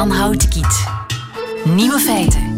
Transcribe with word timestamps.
Jan 0.00 0.10
Houtkiet. 0.10 0.86
Nieuwe 1.64 1.98
feiten. 1.98 2.49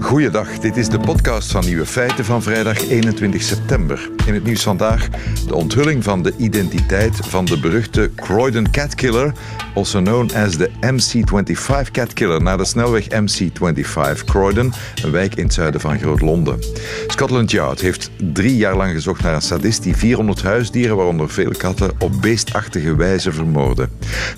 Goeiedag, 0.00 0.58
dit 0.58 0.76
is 0.76 0.88
de 0.88 0.98
podcast 0.98 1.50
van 1.50 1.64
Nieuwe 1.64 1.86
Feiten 1.86 2.24
van 2.24 2.42
vrijdag 2.42 2.88
21 2.88 3.42
september. 3.42 4.10
In 4.26 4.34
het 4.34 4.44
nieuws 4.44 4.62
vandaag 4.62 5.08
de 5.46 5.54
onthulling 5.54 6.04
van 6.04 6.22
de 6.22 6.32
identiteit 6.36 7.16
van 7.16 7.44
de 7.44 7.60
beruchte 7.60 8.10
Croydon 8.16 8.70
Cat 8.70 8.94
Killer, 8.94 9.32
also 9.74 10.02
known 10.02 10.34
as 10.36 10.56
de 10.56 10.70
MC25 10.70 11.90
Cat 11.90 12.12
Killer, 12.12 12.42
naar 12.42 12.56
de 12.56 12.64
snelweg 12.64 13.06
MC25 13.08 14.24
Croydon, 14.24 14.72
een 15.02 15.10
wijk 15.10 15.34
in 15.34 15.44
het 15.44 15.54
zuiden 15.54 15.80
van 15.80 15.98
Groot-Londen. 15.98 16.58
Scotland 17.06 17.50
Yard 17.50 17.80
heeft 17.80 18.10
drie 18.32 18.56
jaar 18.56 18.76
lang 18.76 18.92
gezocht 18.92 19.22
naar 19.22 19.34
een 19.34 19.42
sadist 19.42 19.82
die 19.82 19.96
400 19.96 20.42
huisdieren, 20.42 20.96
waaronder 20.96 21.30
veel 21.30 21.52
katten, 21.56 21.90
op 21.98 22.12
beestachtige 22.20 22.96
wijze 22.96 23.32
vermoordde. 23.32 23.88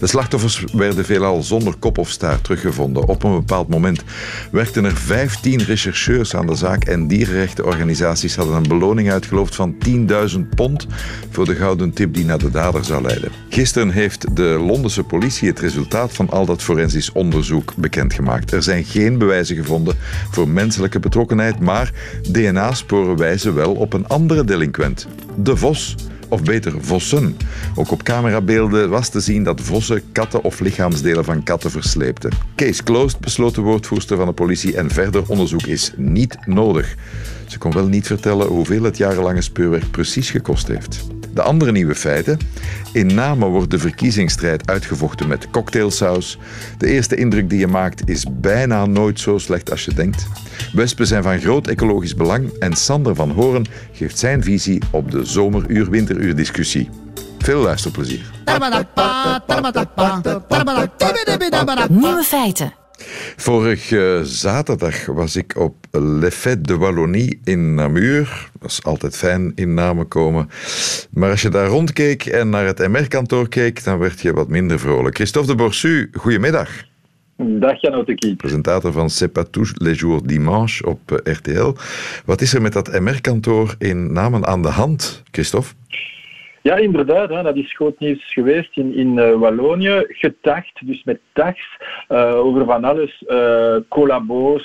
De 0.01 0.07
slachtoffers 0.07 0.65
werden 0.73 1.05
veelal 1.05 1.43
zonder 1.43 1.75
kop 1.79 1.99
of 1.99 2.09
staart 2.09 2.45
teruggevonden. 2.45 3.09
Op 3.09 3.23
een 3.23 3.35
bepaald 3.35 3.69
moment 3.69 4.03
werkten 4.51 4.85
er 4.85 4.97
15 4.97 5.52
Tien 5.53 5.65
rechercheurs 5.65 6.37
aan 6.37 6.47
de 6.47 6.55
zaak 6.55 6.85
en 6.85 7.07
dierenrechtenorganisaties 7.07 8.37
hadden 8.37 8.57
een 8.57 8.69
beloning 8.69 9.11
uitgeloofd 9.11 9.55
van 9.55 9.75
10.000 10.35 10.41
pond 10.55 10.87
voor 11.31 11.45
de 11.45 11.55
gouden 11.55 11.93
tip 11.93 12.15
die 12.15 12.25
naar 12.25 12.39
de 12.39 12.51
dader 12.51 12.85
zou 12.85 13.03
leiden. 13.03 13.31
Gisteren 13.49 13.91
heeft 13.91 14.37
de 14.37 14.43
Londense 14.67 15.03
politie 15.03 15.49
het 15.49 15.61
resultaat 15.61 16.13
van 16.13 16.31
al 16.31 16.47
dat 16.47 16.63
forensisch 16.63 17.13
onderzoek 17.13 17.75
bekendgemaakt. 17.77 18.53
Er 18.53 18.63
zijn 18.63 18.85
geen 18.85 19.19
bewijzen 19.19 19.57
gevonden 19.57 19.97
voor 20.31 20.49
menselijke 20.49 21.01
betrokkenheid, 21.01 21.61
maar 21.61 21.93
DNA-sporen 22.31 23.17
wijzen 23.17 23.55
wel 23.55 23.75
op 23.75 23.93
een 23.93 24.07
andere 24.07 24.45
delinquent, 24.45 25.07
de 25.37 25.57
Vos 25.57 25.97
of 26.33 26.43
beter 26.43 26.73
vossen. 26.81 27.37
Ook 27.75 27.91
op 27.91 28.03
camerabeelden 28.03 28.91
was 28.91 29.09
te 29.09 29.21
zien 29.21 29.45
dat 29.45 29.61
vossen 29.61 30.03
katten 30.13 30.45
of 30.45 30.61
lichaamsdelen 30.61 31.25
van 31.25 31.43
katten 31.43 31.71
versleepten. 31.71 32.31
Case 32.57 32.83
closed, 32.83 33.21
besloot 33.21 33.55
de 33.55 33.61
woordvoerster 33.61 34.17
van 34.17 34.27
de 34.27 34.33
politie 34.33 34.77
en 34.77 34.91
verder 34.91 35.23
onderzoek 35.27 35.67
is 35.67 35.93
niet 35.97 36.37
nodig. 36.47 36.95
Ze 37.47 37.59
kon 37.59 37.73
wel 37.73 37.87
niet 37.87 38.07
vertellen 38.07 38.47
hoeveel 38.47 38.83
het 38.83 38.97
jarenlange 38.97 39.43
speurwerk 39.43 39.91
precies 39.91 40.31
gekost 40.31 40.69
heeft. 40.69 41.05
De 41.35 41.43
andere 41.43 41.73
nieuwe 41.73 41.95
feiten. 41.95 42.39
In 42.93 43.15
Namen 43.15 43.49
wordt 43.49 43.71
de 43.71 43.79
verkiezingsstrijd 43.79 44.71
uitgevochten 44.71 45.29
met 45.29 45.51
cocktailsaus. 45.51 46.39
De 46.79 46.87
eerste 46.87 47.17
indruk 47.17 47.51
die 47.51 47.59
je 47.59 47.67
maakt 47.67 48.09
is 48.09 48.27
bijna 48.31 48.87
nooit 48.87 49.21
zo 49.21 49.39
slecht 49.39 49.71
als 49.71 49.85
je 49.85 49.95
denkt. 49.95 50.27
Wespen 50.73 51.07
zijn 51.07 51.23
van 51.23 51.41
groot 51.41 51.67
ecologisch 51.67 52.15
belang 52.15 52.59
en 52.59 52.77
Sander 52.77 53.15
van 53.15 53.31
Horen 53.31 53.67
geeft 53.93 54.19
zijn 54.19 54.43
visie 54.43 54.83
op 54.91 55.11
de 55.11 55.25
zomeruur-winteruur 55.25 56.37
discussie. 56.37 56.89
Veel 57.39 57.61
luisterplezier. 57.61 58.31
Nieuwe 61.89 62.25
feiten. 62.25 62.82
Vorig 63.37 63.93
zaterdag 64.23 65.07
was 65.07 65.37
ik 65.37 65.57
op 65.57 65.75
Le 65.91 66.31
Fête 66.31 66.61
de 66.61 66.77
Wallonie 66.77 67.41
in 67.45 67.75
Namur. 67.75 68.51
Dat 68.61 68.71
is 68.71 68.85
altijd 68.85 69.17
fijn 69.17 69.53
in 69.55 69.75
namen 69.75 70.09
komen. 70.09 70.49
Maar 71.11 71.31
als 71.31 71.43
je 71.43 71.49
daar 71.49 71.67
rondkeek 71.67 72.27
en 72.27 72.49
naar 72.49 72.67
het 72.67 72.89
MR-kantoor 72.89 73.49
keek, 73.49 73.85
dan 73.85 73.99
werd 73.99 74.21
je 74.21 74.33
wat 74.33 74.49
minder 74.49 74.79
vrolijk. 74.79 75.15
Christophe 75.15 75.49
de 75.49 75.55
Borsu, 75.55 76.11
goedemiddag. 76.13 76.71
Dag 77.37 77.81
Jan 77.81 77.95
Otekiet. 77.95 78.37
Presentator 78.37 78.93
van 78.93 79.11
C'est 79.11 79.33
pas 79.33 79.47
tous 79.51 79.73
les 79.75 79.99
jours 79.99 80.23
dimanche 80.23 80.87
op 80.87 81.21
RTL. 81.25 81.73
Wat 82.25 82.41
is 82.41 82.55
er 82.55 82.63
met 82.63 82.73
dat 82.73 83.01
MR-kantoor 83.01 83.75
in 83.79 84.13
Namen 84.13 84.47
aan 84.47 84.63
de 84.63 84.69
hand, 84.69 85.23
Christophe? 85.31 85.75
Ja, 86.63 86.77
inderdaad. 86.77 87.29
Hè, 87.29 87.43
dat 87.43 87.57
is 87.57 87.75
groot 87.75 87.99
nieuws 87.99 88.33
geweest 88.33 88.77
in, 88.77 88.95
in 88.95 89.17
uh, 89.17 89.35
Wallonië. 89.35 90.05
Getacht, 90.09 90.87
dus 90.87 91.05
met 91.05 91.21
tags, 91.33 91.79
uh, 92.09 92.35
over 92.35 92.65
van 92.65 92.85
alles. 92.85 93.23
Uh, 93.29 93.77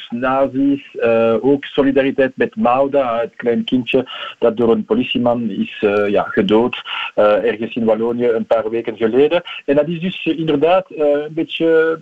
nazi's, 0.09 0.95
ook 1.41 1.66
solidariteit 1.66 2.31
met 2.35 2.55
Mauda, 2.55 3.19
het 3.19 3.35
klein 3.35 3.63
kindje 3.63 4.07
dat 4.39 4.57
door 4.57 4.71
een 4.71 4.85
politieman 4.85 5.49
is 5.49 5.85
ja, 6.07 6.23
gedood, 6.23 6.81
ergens 7.16 7.75
in 7.75 7.85
Wallonië 7.85 8.27
een 8.27 8.45
paar 8.45 8.69
weken 8.69 8.97
geleden. 8.97 9.41
En 9.66 9.75
dat 9.75 9.88
is 9.88 10.00
dus 10.00 10.25
inderdaad 10.25 10.85
een 10.89 11.33
beetje 11.33 12.00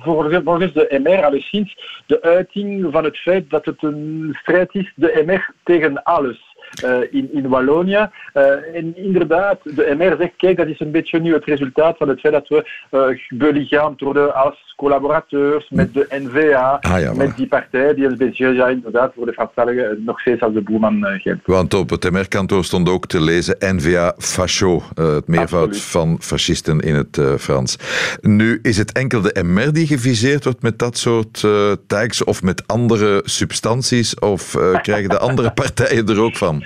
volgens 0.00 0.72
de 0.72 1.00
MR 1.02 1.24
alleszins 1.24 2.02
de 2.06 2.22
uiting 2.22 2.86
van 2.90 3.04
het 3.04 3.18
feit 3.18 3.50
dat 3.50 3.64
het 3.64 3.82
een 3.82 4.36
strijd 4.40 4.74
is, 4.74 4.92
de 4.96 5.22
MR 5.26 5.54
tegen 5.64 6.02
alles. 6.02 6.51
Uh, 6.84 6.98
in, 7.10 7.28
in 7.32 7.48
Wallonië. 7.48 8.08
Uh, 8.34 8.44
en 8.74 8.96
inderdaad, 8.96 9.58
de 9.62 9.94
MR 9.98 10.16
zegt, 10.18 10.32
kijk, 10.36 10.56
dat 10.56 10.66
is 10.66 10.80
een 10.80 10.90
beetje 10.90 11.20
nu 11.20 11.32
het 11.32 11.44
resultaat 11.44 11.96
van 11.96 12.08
het 12.08 12.20
feit 12.20 12.34
dat 12.34 12.48
we 12.48 12.70
uh, 12.90 13.38
belichaamd 13.38 14.00
worden 14.00 14.34
als 14.34 14.74
collaborateurs 14.76 15.70
met 15.70 15.94
de 15.94 16.06
NVA, 16.10 16.78
ah, 16.80 17.00
ja, 17.00 17.12
met 17.12 17.36
die 17.36 17.46
partij 17.46 17.94
die 17.94 18.04
een 18.04 18.16
beetje 18.16 18.48
ja, 18.48 18.68
inderdaad 18.68 19.12
voor 19.16 19.26
de 19.26 19.32
Franstaligen 19.32 20.02
nog 20.04 20.20
steeds 20.20 20.40
als 20.40 20.54
de 20.54 20.60
boeman 20.60 21.04
geldt. 21.20 21.40
Want 21.44 21.74
op 21.74 21.90
het 21.90 22.10
MR-kantoor 22.10 22.64
stond 22.64 22.88
ook 22.88 23.06
te 23.06 23.20
lezen 23.20 23.56
NVA 23.58 24.14
Facho, 24.18 24.82
het 24.94 25.28
meervoud 25.28 25.68
Absoluut. 25.68 25.84
van 25.84 26.16
fascisten 26.20 26.80
in 26.80 26.94
het 26.94 27.20
Frans. 27.38 27.76
Nu 28.20 28.58
is 28.62 28.78
het 28.78 28.92
enkel 28.92 29.20
de 29.20 29.42
MR 29.44 29.72
die 29.72 29.86
geviseerd 29.86 30.44
wordt 30.44 30.62
met 30.62 30.78
dat 30.78 30.98
soort 30.98 31.46
tags 31.86 32.24
of 32.24 32.42
met 32.42 32.66
andere 32.66 33.20
substanties 33.24 34.18
of 34.18 34.56
krijgen 34.82 35.08
de 35.08 35.18
andere 35.18 35.50
partijen 35.62 36.08
er 36.08 36.20
ook 36.20 36.36
van? 36.36 36.61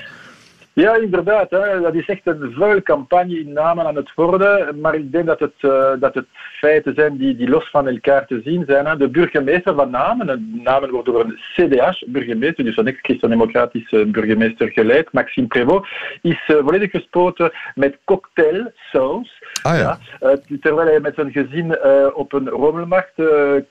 Ja, 0.83 0.95
inderdaad. 0.95 1.51
Hè. 1.51 1.81
Dat 1.81 1.95
is 1.95 2.07
echt 2.07 2.21
een 2.25 2.53
vuil 2.53 2.83
campagne 2.83 3.39
in 3.39 3.53
namen 3.53 3.87
aan 3.87 3.97
het 3.97 4.15
worden. 4.15 4.81
Maar 4.81 4.95
ik 4.95 5.13
denk 5.13 5.27
dat 5.27 5.39
het, 5.39 5.55
uh, 5.61 5.93
dat 6.01 6.15
het 6.15 6.27
feiten 6.59 6.95
zijn 6.95 7.17
die, 7.17 7.37
die 7.37 7.49
los 7.49 7.71
van 7.71 7.89
elkaar 7.89 8.27
te 8.27 8.41
zien 8.45 8.65
zijn. 8.67 8.87
Hè. 8.87 8.97
De 8.97 9.09
burgemeester 9.09 9.75
van 9.75 9.91
Namen, 9.91 10.29
en 10.29 10.61
Namen 10.63 10.91
wordt 10.91 11.07
door 11.07 11.21
een 11.21 11.39
CDH-burgemeester, 11.55 12.65
dus 12.65 12.77
een 12.77 12.87
ex-christendemocratische 12.87 14.07
burgemeester 14.07 14.71
geleid, 14.71 15.13
Maxime 15.13 15.47
Prévost, 15.47 15.91
is 16.23 16.49
uh, 16.49 16.57
volledig 16.57 16.91
gespoten 16.91 17.53
met 17.75 17.99
cocktailsaus. 18.05 19.43
Ah, 19.63 19.77
ja. 19.77 19.99
ja. 20.21 20.31
Uh, 20.31 20.59
terwijl 20.61 20.89
hij 20.89 21.01
met 21.01 21.15
zijn 21.15 21.33
gezin 21.33 21.79
op 22.15 22.33
een 22.33 22.49
rommelmarkt 22.49 23.23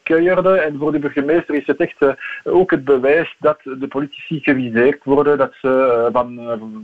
kuierde. 0.04 0.58
En 0.58 0.78
voor 0.78 0.92
de 0.92 1.00
burgemeester 1.00 1.56
is 1.56 1.68
het 1.68 1.78
echt 1.78 2.16
ook 2.44 2.72
het 2.72 2.84
bewijs 2.84 3.36
dat 3.40 3.60
de 3.64 3.88
politici 3.88 4.40
geviseerd 4.42 5.04
worden, 5.04 5.38
dat 5.38 5.54
ze 5.62 6.10
van 6.12 6.40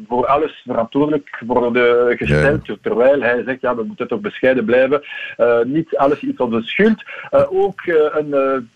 voor 0.08 0.26
alles 0.26 0.62
verantwoordelijk 0.66 1.42
worden 1.46 2.18
gesteld. 2.18 2.66
Ja. 2.66 2.76
Terwijl 2.82 3.22
hij 3.22 3.44
zegt, 3.46 3.62
ja, 3.62 3.76
we 3.76 3.84
moeten 3.84 4.08
toch 4.08 4.20
bescheiden 4.20 4.66
blijven. 4.66 5.02
Niet 5.64 5.98
alles 5.98 6.20
iets 6.20 6.40
op 6.40 6.52
de 6.52 6.62
schuld. 6.62 7.04
Ook 7.50 7.82
een 7.86 8.70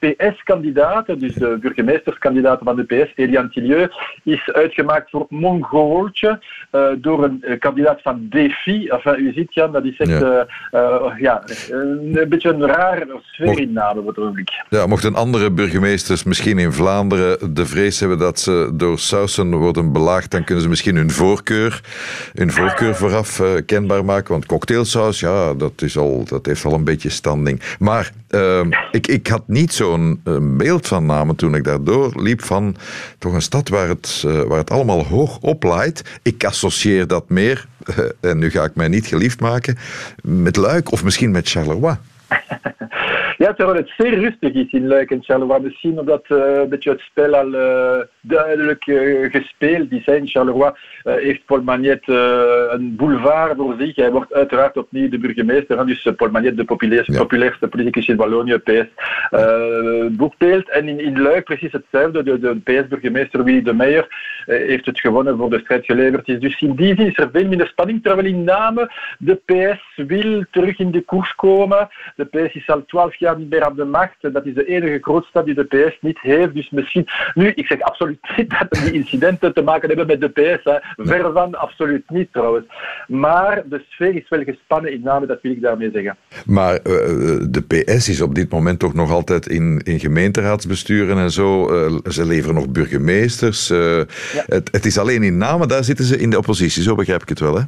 PS-kandidaat, 0.00 1.20
dus 1.20 1.34
de 1.34 1.58
burgemeesterskandidaat 1.60 2.60
van 2.62 2.76
de 2.76 2.82
PS, 2.84 3.12
Elian 3.14 3.50
Tillieu, 3.50 3.88
is 4.24 4.52
uitgemaakt 4.52 5.10
voor 5.10 5.26
Mongooltje 5.28 6.42
uh, 6.72 6.88
door 6.98 7.24
een 7.24 7.42
uh, 7.44 7.58
kandidaat 7.58 8.02
van 8.02 8.26
Defi. 8.30 8.88
Enfin, 8.88 9.14
u 9.18 9.32
ziet, 9.32 9.54
Jan, 9.54 9.72
dat 9.72 9.84
is 9.84 9.96
echt 9.96 10.20
ja. 10.20 10.46
Uh, 10.72 11.20
ja, 11.20 11.42
een, 11.70 12.26
beetje 12.28 12.48
een 12.48 12.66
rare 12.66 13.20
sfeer 13.22 13.60
in 13.60 13.82
op 13.96 14.06
het 14.06 14.18
ogenblik. 14.18 14.50
Ja, 14.68 14.86
mochten 14.86 15.14
andere 15.14 15.50
burgemeesters 15.50 16.24
misschien 16.24 16.58
in 16.58 16.72
Vlaanderen 16.72 17.54
de 17.54 17.66
vrees 17.66 18.00
hebben 18.00 18.18
dat 18.18 18.38
ze 18.38 18.70
door 18.74 18.98
sausen 18.98 19.54
worden 19.54 19.92
belaagd, 19.92 20.30
dan 20.30 20.44
kunnen 20.44 20.62
ze 20.62 20.68
misschien 20.68 20.96
hun 20.96 21.10
voorkeur, 21.10 21.80
hun 22.34 22.52
voorkeur 22.52 22.94
vooraf 22.94 23.42
kenbaar 23.66 24.04
maken. 24.04 24.32
Want 24.32 24.46
cocktailsaus, 24.46 25.20
ja, 25.20 25.54
dat, 25.54 25.82
is 25.82 25.96
al, 25.96 26.24
dat 26.24 26.46
heeft 26.46 26.64
al 26.64 26.74
een 26.74 26.84
beetje 26.84 27.10
standing. 27.10 27.62
Maar 27.78 28.10
ik, 28.90 29.06
ik 29.06 29.26
had 29.26 29.42
niet 29.46 29.72
zo 29.72 29.89
zo'n 29.90 30.56
beeld 30.56 30.86
van 30.86 31.06
namen 31.06 31.36
toen 31.36 31.54
ik 31.54 31.64
daardoor 31.64 32.22
liep 32.22 32.44
van 32.44 32.76
toch 33.18 33.32
een 33.32 33.42
stad 33.42 33.68
waar 33.68 33.88
het, 33.88 34.22
uh, 34.26 34.42
waar 34.42 34.58
het 34.58 34.70
allemaal 34.70 35.04
hoog 35.04 35.38
oplaait. 35.40 36.18
Ik 36.22 36.44
associeer 36.44 37.06
dat 37.06 37.28
meer, 37.28 37.66
en 38.20 38.38
nu 38.38 38.50
ga 38.50 38.64
ik 38.64 38.74
mij 38.74 38.88
niet 38.88 39.06
geliefd 39.06 39.40
maken, 39.40 39.78
met 40.22 40.56
Luik 40.56 40.92
of 40.92 41.04
misschien 41.04 41.30
met 41.30 41.48
Charleroi. 41.48 41.96
Ja, 43.40 43.52
terwijl 43.52 43.78
het 43.78 43.92
zeer 43.96 44.18
rustig 44.18 44.52
is 44.52 44.72
in 44.72 44.86
Luik 44.86 45.10
en 45.10 45.22
Charleroi. 45.22 45.60
Misschien 45.60 45.98
omdat 45.98 46.24
uh, 46.28 46.38
een 46.54 46.68
beetje 46.68 46.90
het 46.90 47.00
spel 47.00 47.34
al 47.34 47.54
uh, 47.54 48.00
duidelijk 48.20 48.86
uh, 48.86 49.30
gespeeld 49.30 49.92
is. 49.92 50.04
In 50.06 50.28
Charleroi 50.28 50.72
heeft 51.02 51.44
Paul 51.44 51.62
Magnet 51.62 52.02
een 52.70 52.96
boulevard 52.96 53.56
voor 53.56 53.74
zich. 53.78 53.96
Hij 53.96 54.10
wordt 54.10 54.32
uiteraard 54.32 54.76
opnieuw 54.76 55.08
de 55.08 55.18
burgemeester. 55.18 55.86
Dus 55.86 56.08
Paul 56.16 56.30
Magnet, 56.30 56.56
de 56.56 56.64
populairste, 56.64 57.12
ja. 57.12 57.18
populairste 57.18 57.68
politicus 57.68 58.08
in 58.08 58.16
Wallonië, 58.16 58.56
PS, 58.56 58.86
boekbeeld. 60.10 60.70
En 60.70 60.88
in, 60.88 61.00
in 61.00 61.22
Luik 61.22 61.44
precies 61.44 61.72
hetzelfde. 61.72 62.22
De, 62.22 62.38
de 62.38 62.60
PS-burgemeester 62.64 63.44
Willy 63.44 63.62
de 63.62 63.74
Meijer 63.74 64.06
heeft 64.46 64.86
het 64.86 65.00
gewonnen 65.00 65.36
voor 65.36 65.50
de 65.50 65.58
strijd 65.58 65.84
geleverd 65.84 66.28
is. 66.28 66.40
Dus 66.40 66.60
in 66.60 66.74
die 66.74 66.94
zin 66.94 67.06
is 67.06 67.18
er 67.18 67.30
veel 67.32 67.48
minder 67.48 67.66
spanning. 67.66 68.02
Terwijl 68.02 68.26
in 68.26 68.44
Namen 68.44 68.90
de 69.18 69.40
PS 69.44 70.06
wil 70.06 70.44
terug 70.50 70.78
in 70.78 70.90
de 70.90 71.00
koers 71.00 71.34
komen. 71.34 71.88
De 72.16 72.24
PS 72.24 72.54
is 72.54 72.68
al 72.68 72.84
twaalf 72.84 73.14
jaar 73.14 73.29
niet 73.38 73.50
meer 73.50 73.64
aan 73.64 73.76
de 73.76 73.84
macht. 73.84 74.16
Dat 74.20 74.46
is 74.46 74.54
de 74.54 74.66
enige 74.66 74.98
grootstad 75.00 75.44
die 75.44 75.54
de 75.54 75.64
PS 75.64 75.98
niet 76.00 76.20
heeft. 76.20 76.54
Dus 76.54 76.70
misschien, 76.70 77.06
nu, 77.34 77.52
ik 77.54 77.66
zeg 77.66 77.80
absoluut 77.80 78.18
niet 78.36 78.50
dat 78.58 78.80
die 78.84 78.92
incidenten 78.92 79.54
te 79.54 79.62
maken 79.62 79.88
hebben 79.88 80.06
met 80.06 80.20
de 80.20 80.28
PS. 80.28 80.64
Hè. 80.64 80.78
Ver 80.96 81.32
van, 81.32 81.54
absoluut 81.54 82.10
niet 82.10 82.32
trouwens. 82.32 82.66
Maar 83.06 83.62
de 83.66 83.84
sfeer 83.88 84.14
is 84.14 84.28
wel 84.28 84.42
gespannen 84.42 84.92
in 84.92 85.00
name, 85.02 85.26
dat 85.26 85.38
wil 85.42 85.52
ik 85.52 85.60
daarmee 85.60 85.90
zeggen. 85.92 86.16
Maar 86.44 86.74
uh, 86.74 86.82
de 87.48 87.64
PS 87.68 88.08
is 88.08 88.20
op 88.20 88.34
dit 88.34 88.50
moment 88.50 88.78
toch 88.78 88.94
nog 88.94 89.10
altijd 89.10 89.46
in, 89.46 89.80
in 89.84 90.00
gemeenteraadsbesturen 90.00 91.18
en 91.18 91.30
zo. 91.30 91.74
Uh, 91.74 91.98
ze 92.08 92.26
leveren 92.26 92.54
nog 92.54 92.68
burgemeesters. 92.68 93.70
Uh, 93.70 93.96
ja. 93.96 94.04
het, 94.46 94.68
het 94.72 94.86
is 94.86 94.98
alleen 94.98 95.22
in 95.22 95.36
name, 95.36 95.66
daar 95.66 95.84
zitten 95.84 96.04
ze 96.04 96.18
in 96.18 96.30
de 96.30 96.38
oppositie. 96.38 96.82
Zo 96.82 96.94
begrijp 96.94 97.22
ik 97.22 97.28
het 97.28 97.40
wel, 97.40 97.56
hè? 97.56 97.62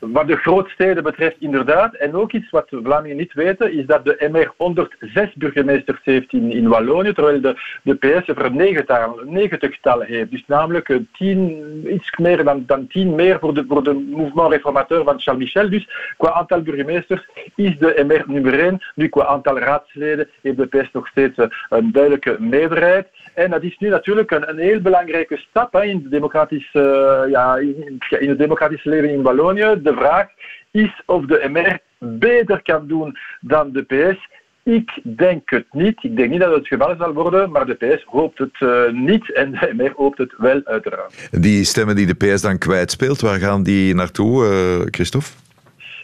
Wat 0.00 0.26
de 0.26 0.36
grootsteden 0.36 1.02
betreft, 1.02 1.36
inderdaad. 1.38 1.94
En 1.94 2.14
ook 2.14 2.32
iets 2.32 2.50
wat 2.50 2.68
Vlamingen 2.70 3.16
niet 3.16 3.32
weten, 3.32 3.72
is 3.72 3.86
dat 3.86 4.04
de 4.04 4.28
MR 4.30 4.52
106 4.56 5.34
burgemeesters 5.34 6.00
heeft 6.02 6.32
in, 6.32 6.68
Wallonië, 6.68 7.12
terwijl 7.12 7.40
de, 7.40 7.56
de 7.82 7.94
PS 7.94 8.28
er 8.28 8.44
een 8.44 8.56
negental, 8.56 9.20
negentigtal 9.24 10.00
heeft. 10.00 10.30
Dus 10.30 10.44
namelijk 10.46 10.98
tien, 11.12 11.92
iets 11.94 12.16
meer 12.18 12.44
dan, 12.44 12.62
dan 12.66 12.86
tien 12.86 13.14
meer 13.14 13.38
voor 13.38 13.54
de, 13.54 13.64
voor 13.68 13.84
de 13.84 13.94
mouvement 13.94 14.52
reformateur 14.52 15.04
van 15.04 15.20
Charles 15.20 15.42
Michel. 15.42 15.70
Dus 15.70 16.14
qua 16.16 16.32
aantal 16.32 16.62
burgemeesters 16.62 17.28
is 17.54 17.78
de 17.78 18.04
MR 18.06 18.24
nummer 18.26 18.60
1. 18.60 18.82
Nu, 18.94 19.08
qua 19.08 19.24
aantal 19.24 19.58
raadsleden 19.58 20.28
heeft 20.42 20.56
de 20.56 20.66
PS 20.66 20.92
nog 20.92 21.08
steeds 21.08 21.36
een 21.68 21.92
duidelijke 21.92 22.36
meerderheid. 22.38 23.08
En 23.34 23.50
dat 23.50 23.62
is 23.62 23.76
nu 23.78 23.88
natuurlijk 23.88 24.30
een, 24.30 24.48
een 24.48 24.58
heel 24.58 24.80
belangrijke 24.80 25.36
stap 25.36 25.72
hè, 25.72 25.84
in, 25.84 26.02
de 26.02 26.08
democratische, 26.08 27.22
uh, 27.24 27.30
ja, 27.30 27.56
in, 27.56 27.98
in, 28.20 28.28
het 28.28 28.38
democratische 28.38 28.88
leven 28.88 29.10
in 29.10 29.22
Wallonië. 29.22 29.80
De 29.82 29.94
vraag 29.94 30.26
is 30.70 31.02
of 31.06 31.24
de 31.24 31.48
MR 31.48 31.78
beter 31.98 32.62
kan 32.62 32.86
doen 32.86 33.16
dan 33.40 33.72
de 33.72 33.82
PS. 33.82 34.38
Ik 34.62 35.00
denk 35.02 35.50
het 35.50 35.66
niet. 35.72 35.98
Ik 36.02 36.16
denk 36.16 36.30
niet 36.30 36.40
dat 36.40 36.54
het 36.54 36.66
geval 36.66 36.94
zal 36.98 37.12
worden, 37.12 37.50
maar 37.50 37.66
de 37.66 37.74
PS 37.74 38.04
hoopt 38.06 38.38
het 38.38 38.60
uh, 38.60 38.90
niet 38.92 39.32
en 39.32 39.50
de 39.50 39.72
MR 39.76 39.92
hoopt 39.96 40.18
het 40.18 40.34
wel 40.36 40.60
uiteraard. 40.64 41.28
Die 41.30 41.64
stemmen 41.64 41.96
die 41.96 42.06
de 42.06 42.14
PS 42.14 42.42
dan 42.42 42.58
kwijtspeelt, 42.58 43.20
waar 43.20 43.38
gaan 43.38 43.62
die 43.62 43.94
naartoe, 43.94 44.44
uh, 44.44 44.86
Christophe? 44.90 45.39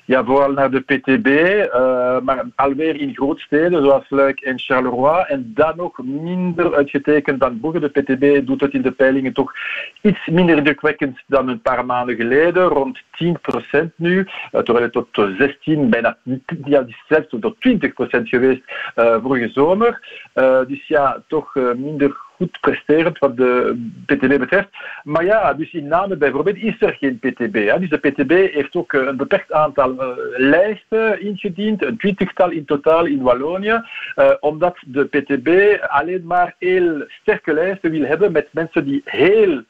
Ja, 0.06 0.24
vooral 0.24 0.52
naar 0.52 0.70
de 0.70 0.80
PTB, 0.80 1.26
uh, 1.26 2.20
maar 2.20 2.44
alweer 2.54 3.00
in 3.00 3.14
grootsteden 3.14 3.82
zoals 3.84 4.04
Luik 4.08 4.40
en 4.40 4.58
Charleroi. 4.58 5.24
En 5.28 5.52
dan 5.54 5.76
nog 5.76 5.98
minder 6.02 6.74
uitgetekend 6.74 7.40
dan 7.40 7.60
Bourg. 7.60 7.80
De 7.80 7.88
PTB 7.88 8.46
doet 8.46 8.60
het 8.60 8.72
in 8.72 8.82
de 8.82 8.90
peilingen 8.90 9.32
toch 9.32 9.52
iets 10.00 10.26
minder 10.26 10.56
indrukwekkend 10.56 11.22
dan 11.26 11.48
een 11.48 11.60
paar 11.60 11.86
maanden 11.86 12.16
geleden, 12.16 12.62
rond 12.62 13.02
10% 13.10 13.96
nu, 13.96 14.18
uh, 14.18 14.60
terwijl 14.60 14.84
het 14.84 14.92
tot 14.92 15.08
16, 15.38 15.90
bijna 15.90 16.16
ja, 16.64 16.86
zelfs 17.08 17.28
tot 17.28 17.54
20% 17.54 18.22
geweest 18.22 18.62
uh, 18.96 19.16
vorige 19.22 19.48
zomer. 19.48 20.00
dus 20.68 20.86
ja, 20.86 21.22
toch 21.28 21.54
minder 21.76 22.16
goed 22.36 22.60
presterend 22.60 23.18
wat 23.18 23.36
de 23.36 23.76
PTB 24.06 24.38
betreft. 24.38 24.68
Maar 25.02 25.24
ja, 25.24 25.54
dus 25.54 25.72
in 25.72 25.88
Namen 25.88 26.18
bijvoorbeeld 26.18 26.56
is 26.56 26.76
er 26.80 26.96
geen 27.00 27.18
PTB. 27.18 27.54
Hè. 27.54 27.78
Dus 27.78 27.88
de 27.88 27.98
PTB 27.98 28.30
heeft 28.30 28.74
ook 28.76 28.92
eh, 28.92 29.06
een 29.06 29.16
beperkt 29.16 29.52
aantal 29.52 29.92
uh, 29.92 30.08
lijsten 30.36 31.20
ingediend, 31.20 31.84
een 31.84 31.98
twintigtal 31.98 32.50
in 32.50 32.64
totaal 32.64 33.04
in 33.04 33.22
Wallonië, 33.22 33.82
uh, 34.16 34.30
omdat 34.40 34.76
de 34.86 35.04
PTB 35.04 35.80
alleen 35.88 36.26
maar 36.26 36.54
heel 36.58 37.04
sterke 37.08 37.52
lijsten 37.52 37.90
wil 37.90 38.04
hebben 38.04 38.32
met 38.32 38.48
mensen 38.52 38.84
die 38.84 39.02
heel 39.04 39.62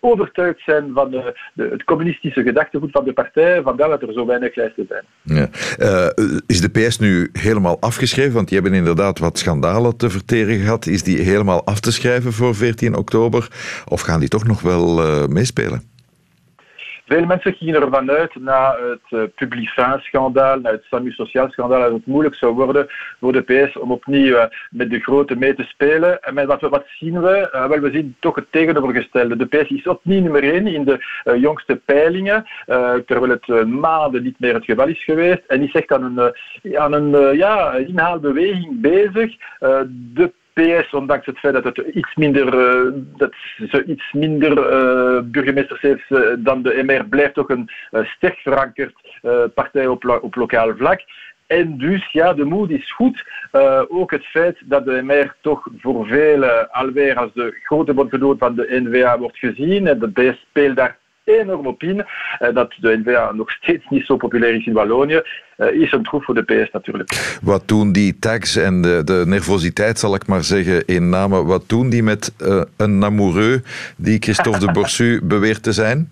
overtuigd 0.00 0.60
zijn 0.60 0.90
van 0.94 1.10
de, 1.10 1.34
de, 1.54 1.68
het 1.70 1.84
communistische 1.84 2.42
gedachtegoed 2.42 2.90
van 2.90 3.04
de 3.04 3.12
partij, 3.12 3.62
vandaar 3.62 3.88
dat 3.88 4.02
er 4.02 4.12
zo 4.12 4.26
weinig 4.26 4.54
lijsten 4.54 4.86
zijn. 4.88 5.04
Ja. 5.22 5.48
Uh, 5.78 6.26
is 6.46 6.60
de 6.60 6.68
PS 6.68 6.98
nu 6.98 7.28
helemaal 7.32 7.80
afgeschreven? 7.80 8.32
Want 8.32 8.48
die 8.48 8.58
hebben 8.60 8.78
inderdaad 8.78 9.18
wat 9.18 9.38
schandalen 9.38 9.96
te 9.96 10.10
verteren 10.10 10.58
gehad. 10.58 10.86
Is 10.86 11.02
die 11.02 11.18
helemaal 11.18 11.64
af 11.64 11.80
te 11.80 11.92
schrijven 11.92 12.32
voor 12.32 12.54
14 12.54 12.96
oktober? 12.96 13.48
Of 13.88 14.00
gaan 14.00 14.20
die 14.20 14.28
toch 14.28 14.46
nog 14.46 14.60
wel 14.60 15.06
uh, 15.06 15.26
meespelen? 15.26 15.96
Veel 17.08 17.26
mensen 17.26 17.54
gingen 17.54 17.82
ervan 17.82 18.10
uit 18.10 18.34
na 18.34 18.76
het 18.90 19.20
uh, 19.20 19.22
Publicin-schandaal, 19.34 20.60
na 20.60 20.70
het 20.70 20.84
SAMU 20.90 21.10
Sociaal-schandaal, 21.10 21.80
dat 21.80 21.92
het 21.92 22.06
moeilijk 22.06 22.34
zou 22.34 22.54
worden 22.54 22.86
voor 23.20 23.32
de 23.32 23.40
PS 23.40 23.78
om 23.78 23.92
opnieuw 23.92 24.36
uh, 24.36 24.44
met 24.70 24.90
de 24.90 25.00
grote 25.00 25.36
mee 25.36 25.54
te 25.54 25.62
spelen. 25.62 26.22
En 26.22 26.46
wat, 26.46 26.60
wat 26.60 26.84
zien 26.86 27.20
we? 27.20 27.50
Uh, 27.54 27.66
wel, 27.66 27.80
we 27.80 27.90
zien 27.90 28.16
toch 28.20 28.34
het 28.34 28.52
tegenovergestelde. 28.52 29.36
De 29.36 29.46
PS 29.46 29.70
is 29.70 29.86
opnieuw 29.86 30.20
nummer 30.20 30.52
één 30.52 30.66
in 30.66 30.84
de 30.84 30.98
jongste 31.38 31.76
peilingen, 31.84 32.46
terwijl 33.06 33.28
het 33.28 33.66
maanden 33.66 34.22
niet 34.22 34.40
meer 34.40 34.54
het 34.54 34.64
geval 34.64 34.88
is 34.88 35.04
geweest. 35.04 35.42
En 35.46 35.62
is 35.62 35.72
echt 35.72 35.92
aan 35.92 36.02
een, 36.02 36.34
aan 36.78 36.92
een 36.92 37.36
ja, 37.36 37.72
inhaalbeweging 37.72 38.80
bezig. 38.80 39.36
de 40.14 40.32
PS, 40.58 40.90
ondanks 40.90 41.26
het 41.26 41.38
feit 41.38 41.54
dat 41.54 41.64
het 41.64 41.78
iets 41.78 42.14
minder, 42.14 42.46
uh, 42.54 42.92
dat 43.16 43.32
ze 43.70 43.84
iets 43.84 44.12
minder 44.12 44.50
uh, 44.50 45.20
burgemeesters 45.24 45.80
heeft 45.80 46.10
uh, 46.10 46.20
dan 46.38 46.62
de 46.62 46.82
MR, 46.86 47.04
blijft 47.04 47.34
toch 47.34 47.48
een 47.48 47.70
sterk 47.90 48.38
verankerd 48.38 48.94
partij 49.54 49.86
op, 49.86 50.20
op 50.22 50.34
lokaal 50.34 50.76
vlak. 50.76 51.00
En 51.46 51.78
dus, 51.78 52.10
ja, 52.12 52.34
de 52.34 52.44
moed 52.44 52.70
is 52.70 52.92
goed. 52.92 53.24
Ook 53.88 54.10
het 54.10 54.24
feit 54.24 54.58
dat 54.64 54.84
de 54.84 55.02
MR 55.02 55.34
toch 55.40 55.68
voor 55.78 56.06
velen 56.06 56.70
alweer 56.70 57.16
als 57.16 57.32
de 57.34 57.58
grote 57.62 57.94
bondgenoot 57.94 58.38
van 58.38 58.54
de 58.54 58.80
NVA 58.84 59.18
wordt 59.18 59.38
gezien. 59.38 59.86
En 59.86 59.98
de 59.98 60.10
PS 60.10 60.40
speelt 60.48 60.76
daar 60.76 60.98
enorm 61.28 61.66
op 61.66 61.82
in. 61.82 61.96
Uh, 61.96 62.54
dat 62.54 62.74
de 62.76 63.00
NVA 63.04 63.32
nog 63.32 63.50
steeds 63.50 63.84
niet 63.88 64.04
zo 64.04 64.16
populair 64.16 64.54
is 64.54 64.66
in 64.66 64.72
Wallonië. 64.72 65.22
Uh, 65.56 65.72
is 65.72 65.92
een 65.92 66.02
troef 66.02 66.24
voor 66.24 66.34
de 66.34 66.42
PS 66.42 66.70
natuurlijk. 66.72 67.38
Wat 67.42 67.68
doen 67.68 67.92
die 67.92 68.18
tags 68.18 68.56
en 68.56 68.82
de, 68.82 69.04
de 69.04 69.22
nervositeit, 69.26 69.98
zal 69.98 70.14
ik 70.14 70.26
maar 70.26 70.44
zeggen, 70.44 70.86
in 70.86 71.08
name, 71.08 71.44
wat 71.44 71.68
doen 71.68 71.90
die 71.90 72.02
met 72.02 72.34
uh, 72.42 72.62
een 72.76 73.04
amoureux 73.04 73.62
die 73.96 74.18
Christophe 74.20 74.58
de 74.58 74.72
Borsu 74.76 75.20
beweert 75.22 75.62
te 75.62 75.72
zijn? 75.72 76.08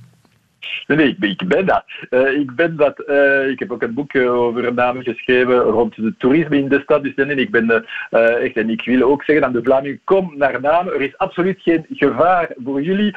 Nee, 0.87 0.97
nee, 0.97 1.31
ik 1.31 1.49
ben 1.49 1.67
dat. 1.67 1.85
Uh, 2.11 2.39
ik 2.39 2.55
ben 2.55 2.77
dat. 2.77 3.03
Uh, 3.07 3.49
ik 3.49 3.59
heb 3.59 3.73
ook 3.73 3.83
een 3.83 3.95
boek 3.95 4.17
over 4.17 4.75
namen 4.75 5.03
geschreven 5.03 5.59
rond 5.59 5.97
het 5.97 6.19
toerisme 6.19 6.59
in 6.59 6.69
de 6.69 6.81
stad. 6.81 7.03
Dus 7.03 7.15
nee, 7.15 7.27
nee 7.27 7.37
ik 7.37 7.51
ben 7.51 7.85
echt. 8.11 8.57
En 8.57 8.71
ik 8.71 8.85
wil 8.85 9.03
ook 9.03 9.25
zeggen 9.25 9.45
aan 9.45 9.53
de 9.53 9.63
Vlamingen, 9.63 10.01
kom 10.05 10.35
naar 10.37 10.61
namen. 10.61 10.95
Er 10.95 11.01
is 11.01 11.19
absoluut 11.19 11.61
geen 11.63 11.87
gevaar 11.91 12.51
voor 12.65 12.83
jullie. 12.83 13.17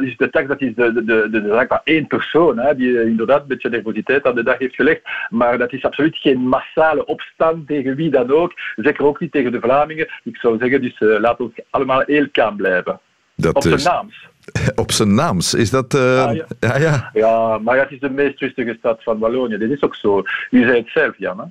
dus 0.00 0.16
de 0.16 0.30
tax, 0.30 0.48
dat 0.48 0.60
is 0.60 0.74
de, 0.74 0.92
de, 0.92 1.04
de, 1.04 1.28
de, 1.30 1.48
zaak 1.48 1.68
van 1.68 1.80
één 1.84 2.06
persoon, 2.06 2.58
hè, 2.58 2.76
die 2.76 3.04
inderdaad 3.04 3.40
een 3.40 3.48
beetje 3.48 3.68
nervositeit 3.68 4.26
aan 4.26 4.34
de 4.34 4.42
dag 4.42 4.58
heeft 4.58 4.74
gelegd. 4.74 5.00
Maar 5.30 5.58
dat 5.58 5.72
is 5.72 5.84
absoluut 5.84 6.16
geen 6.16 6.38
massale 6.38 7.04
opstand 7.04 7.66
tegen 7.66 7.96
wie 7.96 8.10
dan 8.10 8.30
ook. 8.30 8.52
Zeker 8.76 9.04
ook 9.04 9.20
niet 9.20 9.32
tegen 9.32 9.52
de 9.52 9.60
Vlamingen. 9.60 10.08
Ik 10.24 10.36
zou 10.36 10.58
zeggen, 10.58 10.82
dus 10.82 10.96
laat 10.98 11.40
ons 11.40 11.52
allemaal 11.70 12.02
heel 12.06 12.28
kalm 12.30 12.56
blijven. 12.56 13.00
Dat 13.34 13.54
Op 13.54 13.62
zijn 13.62 13.82
naams. 13.82 14.28
Op 14.82 14.92
zijn 14.92 15.14
naams, 15.14 15.54
is 15.54 15.70
dat... 15.70 15.94
Uh... 15.94 16.00
Ja, 16.00 16.30
ja. 16.30 16.46
ja, 16.60 16.78
ja. 16.78 17.10
ja, 17.12 17.58
maar 17.58 17.78
het 17.78 17.90
is 17.90 18.00
de 18.00 18.10
meest 18.10 18.40
rustige 18.40 18.76
stad 18.78 19.02
van 19.02 19.18
Wallonië. 19.18 19.58
Dit 19.58 19.70
is 19.70 19.82
ook 19.82 19.94
zo. 19.94 20.22
U 20.50 20.62
zei 20.62 20.76
het 20.76 20.88
zelf, 20.88 21.14
Jan. 21.18 21.38
Hè? 21.38 21.44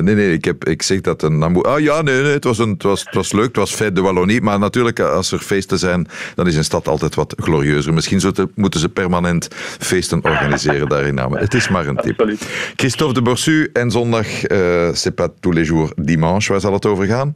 Nee, 0.00 0.14
nee, 0.14 0.32
ik, 0.32 0.44
heb, 0.44 0.64
ik 0.64 0.82
zeg 0.82 1.00
dat 1.00 1.22
een. 1.22 1.42
Ah 1.42 1.80
ja, 1.80 2.02
nee, 2.02 2.22
nee 2.22 2.32
het, 2.32 2.44
was 2.44 2.58
een, 2.58 2.70
het, 2.70 2.82
was, 2.82 3.04
het 3.04 3.14
was 3.14 3.32
leuk, 3.32 3.46
het 3.46 3.56
was 3.56 3.74
Fête 3.74 3.92
de 3.92 4.00
Wallonie. 4.00 4.40
Maar 4.40 4.58
natuurlijk, 4.58 5.00
als 5.00 5.32
er 5.32 5.38
feesten 5.38 5.78
zijn, 5.78 6.06
dan 6.34 6.46
is 6.46 6.56
een 6.56 6.64
stad 6.64 6.88
altijd 6.88 7.14
wat 7.14 7.34
glorieuzer. 7.36 7.94
Misschien 7.94 8.34
moeten 8.54 8.80
ze 8.80 8.88
permanent 8.88 9.48
feesten 9.78 10.24
organiseren 10.24 10.88
daar 10.88 11.04
in 11.04 11.14
Namen. 11.14 11.38
Het 11.38 11.54
is 11.54 11.68
maar 11.68 11.86
een 11.86 11.96
tip. 11.96 12.20
Absoluut. 12.20 12.72
Christophe 12.76 13.14
de 13.14 13.22
Borsu 13.22 13.70
en 13.72 13.90
zondag, 13.90 14.26
uh, 14.50 14.92
c'est 14.92 15.14
pas 15.14 15.28
tous 15.40 15.54
les 15.54 15.68
jours 15.68 15.92
dimanche. 15.96 16.52
Waar 16.52 16.60
zal 16.60 16.72
het 16.72 16.86
over 16.86 17.06
gaan? 17.06 17.34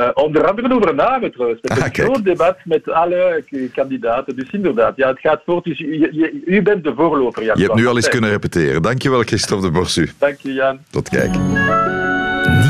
Uh, 0.00 0.08
onder 0.14 0.46
andere 0.46 0.74
over 0.74 0.94
namen 0.94 1.32
trouwens. 1.32 1.60
Het 1.62 1.78
is 1.78 1.84
een 1.84 1.94
groot 1.94 2.24
debat 2.24 2.56
met 2.64 2.90
alle 2.90 3.44
kandidaten. 3.74 4.36
Dus 4.36 4.50
inderdaad, 4.50 4.96
ja, 4.96 5.08
het 5.08 5.20
gaat 5.20 5.42
voort. 5.46 5.64
Dus 5.64 5.80
u, 5.80 6.10
u, 6.12 6.42
u 6.46 6.62
bent 6.62 6.84
de 6.84 6.92
voorloper, 6.96 7.44
Jan. 7.44 7.58
Je 7.58 7.62
hebt 7.62 7.74
nu 7.74 7.86
al 7.86 7.96
eens 7.96 8.08
kunnen 8.08 8.30
repeteren. 8.30 8.82
Dankjewel, 8.82 9.22
Christophe 9.22 9.66
de 9.66 9.72
Borsu. 9.72 10.10
Dank 10.18 10.36
je, 10.40 10.52
Jan. 10.52 10.78
Tot 10.90 11.08
kijk. 11.08 11.30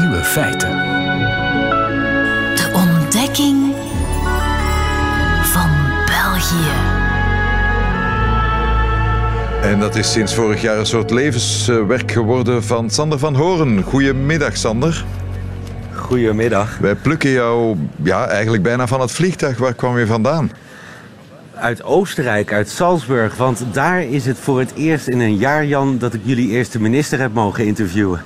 Nieuwe 0.00 0.20
feiten. 0.22 0.68
De 2.54 2.70
ontdekking 2.74 3.74
van 5.42 5.70
België. 6.06 6.98
En 9.62 9.80
dat 9.80 9.96
is 9.96 10.12
sinds 10.12 10.34
vorig 10.34 10.62
jaar 10.62 10.78
een 10.78 10.86
soort 10.86 11.10
levenswerk 11.10 12.12
geworden 12.12 12.62
van 12.62 12.90
Sander 12.90 13.18
van 13.18 13.34
Horen. 13.34 13.82
Goedemiddag, 13.82 14.56
Sander. 14.56 15.04
Goedemiddag. 16.10 16.78
Wij 16.78 16.94
plukken 16.94 17.30
jou 17.30 17.76
ja, 18.02 18.26
eigenlijk 18.26 18.62
bijna 18.62 18.86
van 18.86 19.00
het 19.00 19.12
vliegtuig. 19.12 19.58
Waar 19.58 19.74
kwam 19.74 19.98
je 19.98 20.06
vandaan? 20.06 20.50
Uit 21.54 21.82
Oostenrijk, 21.82 22.52
uit 22.52 22.68
Salzburg. 22.68 23.36
Want 23.36 23.64
daar 23.72 24.02
is 24.02 24.26
het 24.26 24.38
voor 24.38 24.58
het 24.58 24.72
eerst 24.74 25.08
in 25.08 25.20
een 25.20 25.36
jaar, 25.36 25.66
Jan, 25.66 25.98
dat 25.98 26.14
ik 26.14 26.20
jullie 26.24 26.50
eerste 26.50 26.80
minister 26.80 27.20
heb 27.20 27.32
mogen 27.32 27.66
interviewen. 27.66 28.22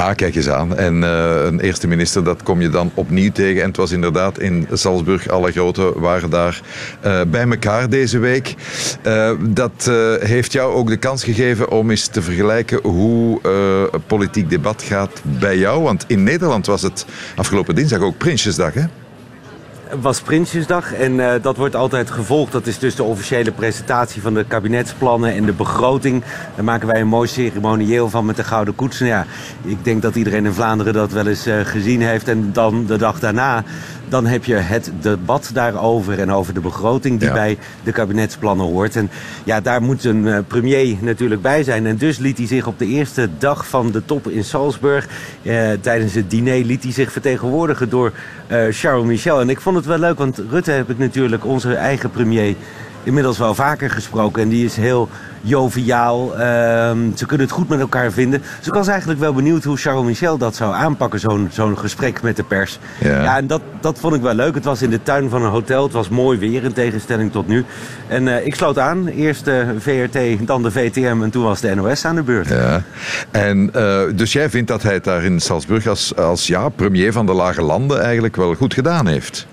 Ah, 0.00 0.14
kijk 0.14 0.34
eens 0.34 0.48
aan. 0.48 0.76
En 0.76 1.02
uh, 1.02 1.44
een 1.44 1.60
eerste 1.60 1.88
minister, 1.88 2.24
dat 2.24 2.42
kom 2.42 2.60
je 2.60 2.68
dan 2.68 2.90
opnieuw 2.94 3.32
tegen. 3.32 3.62
En 3.62 3.68
het 3.68 3.76
was 3.76 3.90
inderdaad 3.90 4.38
in 4.38 4.66
Salzburg, 4.72 5.28
alle 5.28 5.52
grote 5.52 5.92
waren 5.96 6.30
daar 6.30 6.60
uh, 7.04 7.20
bij 7.30 7.48
elkaar 7.48 7.88
deze 7.88 8.18
week. 8.18 8.54
Uh, 9.06 9.30
dat 9.40 9.90
heeft 10.20 10.52
jou 10.52 10.74
ook 10.74 10.88
de 10.88 10.96
kans 10.96 11.24
gegeven 11.24 11.70
om 11.70 11.90
eens 11.90 12.06
te 12.06 12.22
vergelijken 12.22 12.80
hoe 12.82 13.40
politiek 14.06 14.50
debat 14.50 14.82
gaat 14.82 15.20
bij 15.22 15.58
jou. 15.58 15.82
Want 15.82 16.04
in 16.06 16.22
Nederland 16.22 16.66
was 16.66 16.82
het 16.82 17.06
afgelopen 17.36 17.74
dinsdag 17.74 18.00
ook 18.00 18.18
Prinsjesdag, 18.18 18.74
hè? 18.74 18.84
Was 20.00 20.20
Prinsjesdag 20.20 20.94
en 20.94 21.12
uh, 21.12 21.32
dat 21.42 21.56
wordt 21.56 21.76
altijd 21.76 22.10
gevolgd. 22.10 22.52
Dat 22.52 22.66
is 22.66 22.78
dus 22.78 22.94
de 22.94 23.02
officiële 23.02 23.52
presentatie 23.52 24.22
van 24.22 24.34
de 24.34 24.44
kabinetsplannen 24.44 25.34
en 25.34 25.44
de 25.44 25.52
begroting. 25.52 26.22
Daar 26.54 26.64
maken 26.64 26.88
wij 26.88 27.00
een 27.00 27.06
mooi 27.06 27.28
ceremonieel 27.28 28.10
van 28.10 28.24
met 28.24 28.36
de 28.36 28.44
Gouden 28.44 28.74
Koets. 28.74 28.98
Nou 28.98 29.10
ja, 29.10 29.26
ik 29.62 29.84
denk 29.84 30.02
dat 30.02 30.16
iedereen 30.16 30.44
in 30.44 30.52
Vlaanderen 30.52 30.92
dat 30.92 31.12
wel 31.12 31.26
eens 31.26 31.46
uh, 31.46 31.60
gezien 31.64 32.02
heeft. 32.02 32.28
En 32.28 32.50
dan 32.52 32.86
de 32.86 32.96
dag 32.96 33.18
daarna 33.18 33.64
dan 34.10 34.26
heb 34.26 34.44
je 34.44 34.54
het 34.54 34.90
debat 35.00 35.50
daarover 35.52 36.18
en 36.18 36.32
over 36.32 36.54
de 36.54 36.60
begroting 36.60 37.18
die 37.18 37.28
ja. 37.28 37.34
bij 37.34 37.58
de 37.84 37.92
kabinetsplannen 37.92 38.66
hoort. 38.66 38.96
En 38.96 39.10
ja, 39.44 39.60
daar 39.60 39.82
moet 39.82 40.04
een 40.04 40.24
uh, 40.24 40.38
premier 40.46 40.96
natuurlijk 41.00 41.42
bij 41.42 41.62
zijn. 41.62 41.86
En 41.86 41.96
dus 41.96 42.18
liet 42.18 42.38
hij 42.38 42.46
zich 42.46 42.66
op 42.66 42.78
de 42.78 42.86
eerste 42.86 43.28
dag 43.38 43.68
van 43.68 43.90
de 43.90 44.04
top 44.04 44.28
in 44.28 44.44
Salzburg, 44.44 45.08
uh, 45.42 45.70
tijdens 45.80 46.14
het 46.14 46.30
diner, 46.30 46.64
liet 46.64 46.82
hij 46.82 46.92
zich 46.92 47.12
vertegenwoordigen 47.12 47.88
door 47.88 48.12
uh, 48.48 48.66
Charles 48.70 49.06
Michel. 49.06 49.40
En 49.40 49.50
ik 49.50 49.60
vond 49.60 49.76
het 49.76 49.86
wel 49.86 49.98
leuk, 49.98 50.18
want 50.18 50.42
Rutte 50.50 50.70
heb 50.70 50.90
ik 50.90 50.98
natuurlijk, 50.98 51.44
onze 51.44 51.74
eigen 51.74 52.10
premier, 52.10 52.54
inmiddels 53.02 53.38
wel 53.38 53.54
vaker 53.54 53.90
gesproken. 53.90 54.42
En 54.42 54.48
die 54.48 54.64
is 54.64 54.76
heel 54.76 55.08
joviaal. 55.40 56.32
Uh, 56.32 56.38
ze 57.14 57.26
kunnen 57.26 57.46
het 57.46 57.54
goed 57.56 57.68
met 57.68 57.80
elkaar 57.80 58.12
vinden. 58.12 58.42
Dus 58.58 58.66
ik 58.66 58.74
was 58.74 58.88
eigenlijk 58.88 59.20
wel 59.20 59.32
benieuwd 59.32 59.64
hoe 59.64 59.76
Charles 59.76 60.04
Michel 60.04 60.38
dat 60.38 60.56
zou 60.56 60.74
aanpakken, 60.74 61.20
zo'n 61.20 61.48
zo'n 61.52 61.78
gesprek 61.78 62.22
met 62.22 62.36
de 62.36 62.42
pers. 62.42 62.78
Ja. 63.00 63.22
ja, 63.22 63.36
en 63.36 63.46
dat, 63.46 63.60
dat 63.80 63.98
vond 63.98 64.14
ik 64.14 64.22
wel 64.22 64.34
leuk. 64.34 64.54
Het 64.54 64.64
was 64.64 64.82
in 64.82 64.90
de 64.90 65.02
tuin 65.02 65.28
van 65.28 65.42
een 65.42 65.50
hotel. 65.50 65.82
Het 65.82 65.92
was 65.92 66.08
mooi 66.08 66.38
weer 66.38 66.64
in 66.64 66.72
tegenstelling 66.72 67.32
tot 67.32 67.46
nu. 67.46 67.64
En 68.08 68.26
uh, 68.26 68.46
ik 68.46 68.54
sloot 68.54 68.78
aan. 68.78 69.06
Eerst 69.06 69.44
de 69.44 69.74
VRT, 69.78 70.46
dan 70.46 70.62
de 70.62 70.70
VTM 70.70 71.22
en 71.22 71.30
toen 71.30 71.44
was 71.44 71.60
de 71.60 71.74
NOS 71.74 72.04
aan 72.04 72.14
de 72.14 72.22
beurt. 72.22 72.48
Ja. 72.48 72.82
En 73.30 73.70
uh, 73.76 74.00
dus 74.14 74.32
jij 74.32 74.50
vindt 74.50 74.68
dat 74.68 74.82
hij 74.82 74.94
het 74.94 75.04
daar 75.04 75.24
in 75.24 75.40
Salzburg 75.40 75.86
als, 75.86 76.16
als 76.16 76.46
ja, 76.46 76.68
premier 76.68 77.12
van 77.12 77.26
de 77.26 77.32
lage 77.32 77.62
landen 77.62 78.02
eigenlijk 78.02 78.36
wel 78.36 78.54
goed 78.54 78.74
gedaan 78.74 79.06
heeft? 79.06 79.46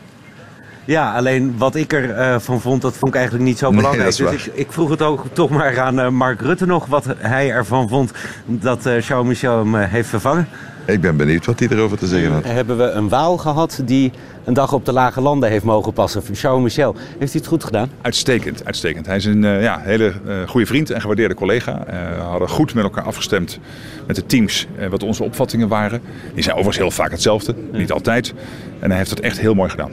Ja, 0.88 1.16
alleen 1.16 1.58
wat 1.58 1.76
ik 1.76 1.94
ervan 1.94 2.34
uh, 2.34 2.40
van 2.40 2.62
vond, 2.62 2.82
dat 2.82 2.98
vond 2.98 3.12
ik 3.12 3.18
eigenlijk 3.18 3.48
niet 3.48 3.58
zo 3.58 3.70
belangrijk. 3.70 4.18
Nee, 4.20 4.30
dus 4.30 4.46
ik, 4.46 4.54
ik, 4.54 4.72
vroeg 4.72 4.90
het 4.90 5.02
ook 5.02 5.26
toch 5.34 5.50
maar 5.50 5.80
aan 5.80 6.00
uh, 6.00 6.10
Mark 6.10 6.42
Rutte 6.42 6.66
nog, 6.66 6.86
wat 6.86 7.06
hij 7.18 7.52
ervan 7.52 7.90
vond 7.90 8.12
dat 8.46 8.86
uh, 8.86 8.94
Charles 9.02 9.28
Michel 9.28 9.58
hem 9.58 9.76
heeft 9.76 10.10
vervangen. 10.10 10.48
Ik 10.86 11.02
ben 11.02 11.18
benieuwd 11.18 11.46
wat 11.46 11.60
hij 11.60 11.68
erover 11.72 11.98
te 11.98 12.08
zeggen 12.08 12.32
had. 12.32 12.44
Hebben 12.44 12.78
we 12.78 12.84
een 12.84 13.10
Waal 13.10 13.38
gehad 13.38 13.82
die 13.86 14.12
een 14.46 14.54
dag 14.54 14.74
op 14.74 14.86
de 14.86 14.92
lage 14.92 15.22
landen 15.22 15.50
heeft 15.50 15.64
mogen 15.64 15.94
passen. 15.94 16.22
Charles 16.34 16.64
Michel, 16.64 16.96
heeft 17.20 17.32
hij 17.32 17.42
het 17.42 17.48
goed 17.48 17.64
gedaan? 17.64 17.90
Uitstekend, 18.02 18.66
uitstekend. 18.66 19.06
Hij 19.06 19.16
is 19.16 19.26
een 19.26 19.42
ja, 19.42 19.80
hele 19.84 20.14
goede 20.48 20.66
vriend 20.66 20.90
en 20.90 21.02
gewaardeerde 21.02 21.34
collega. 21.34 21.84
we 22.16 22.22
hadden 22.22 22.50
goed 22.50 22.74
met 22.74 22.84
elkaar 22.84 23.04
afgestemd 23.04 23.60
met 24.08 24.16
de 24.16 24.26
teams 24.26 24.68
wat 24.90 25.04
onze 25.04 25.24
opvattingen 25.24 25.68
waren. 25.68 26.02
Die 26.34 26.44
zijn 26.44 26.56
overigens 26.56 26.78
heel 26.78 26.92
vaak 27.04 27.12
hetzelfde, 27.12 27.56
ja. 27.72 27.78
niet 27.78 27.92
altijd. 27.92 28.34
En 28.80 28.90
hij 28.90 28.98
heeft 28.98 29.10
het 29.10 29.20
echt 29.20 29.40
heel 29.40 29.54
mooi 29.54 29.70
gedaan. 29.70 29.92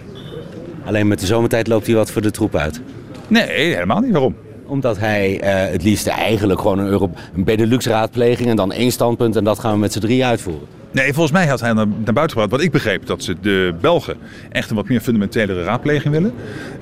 Alleen 0.84 1.08
met 1.08 1.20
de 1.20 1.26
zomertijd 1.26 1.66
loopt 1.66 1.86
hij 1.86 1.94
wat 1.94 2.10
voor 2.10 2.22
de 2.22 2.30
troep 2.30 2.56
uit. 2.56 2.80
Nee, 3.28 3.48
helemaal 3.50 4.00
niet. 4.00 4.12
Waarom? 4.12 4.34
Omdat 4.66 4.98
hij 4.98 5.40
uh, 5.42 5.72
het 5.72 5.82
liefst 5.82 6.06
eigenlijk 6.06 6.60
gewoon 6.60 6.78
een, 6.78 6.86
Euro 6.86 7.10
een 7.34 7.44
Benelux-raadpleging 7.44 8.48
en 8.48 8.56
dan 8.56 8.72
één 8.72 8.90
standpunt 8.92 9.36
en 9.36 9.44
dat 9.44 9.58
gaan 9.58 9.72
we 9.72 9.78
met 9.78 9.92
z'n 9.92 10.00
drie 10.00 10.24
uitvoeren. 10.24 10.68
Nee, 10.94 11.12
volgens 11.12 11.32
mij 11.32 11.46
had 11.46 11.60
hij 11.60 11.72
naar, 11.72 11.86
naar 11.86 12.14
buiten 12.14 12.30
gebracht. 12.30 12.50
Wat 12.50 12.60
ik 12.60 12.70
begreep, 12.70 13.06
dat 13.06 13.22
ze 13.22 13.36
de 13.40 13.74
Belgen 13.80 14.16
echt 14.52 14.70
een 14.70 14.76
wat 14.76 14.88
meer 14.88 15.00
fundamentele 15.00 15.64
raadpleging 15.64 16.14
willen. 16.14 16.32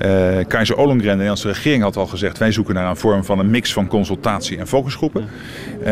Uh, 0.02 0.44
Keizer 0.48 0.76
Ollongren, 0.76 1.06
de 1.06 1.10
Nederlandse 1.10 1.48
regering, 1.48 1.82
had 1.82 1.96
al 1.96 2.06
gezegd... 2.06 2.38
wij 2.38 2.52
zoeken 2.52 2.74
naar 2.74 2.88
een 2.88 2.96
vorm 2.96 3.24
van 3.24 3.38
een 3.38 3.50
mix 3.50 3.72
van 3.72 3.86
consultatie 3.86 4.58
en 4.58 4.66
focusgroepen. 4.66 5.24
Uh, 5.80 5.86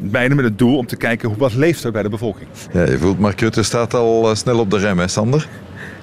beide 0.00 0.34
met 0.34 0.44
het 0.44 0.58
doel 0.58 0.76
om 0.76 0.86
te 0.86 0.96
kijken 0.96 1.28
hoe, 1.28 1.38
wat 1.38 1.54
leeft 1.54 1.84
er 1.84 1.92
bij 1.92 2.02
de 2.02 2.08
bevolking. 2.08 2.48
Ja, 2.72 2.82
je 2.82 2.98
voelt 2.98 3.18
Mark 3.18 3.40
Rutte 3.40 3.62
staat 3.62 3.94
al 3.94 4.30
uh, 4.30 4.34
snel 4.34 4.58
op 4.58 4.70
de 4.70 4.78
rem, 4.78 4.98
hè 4.98 5.08
Sander? 5.08 5.48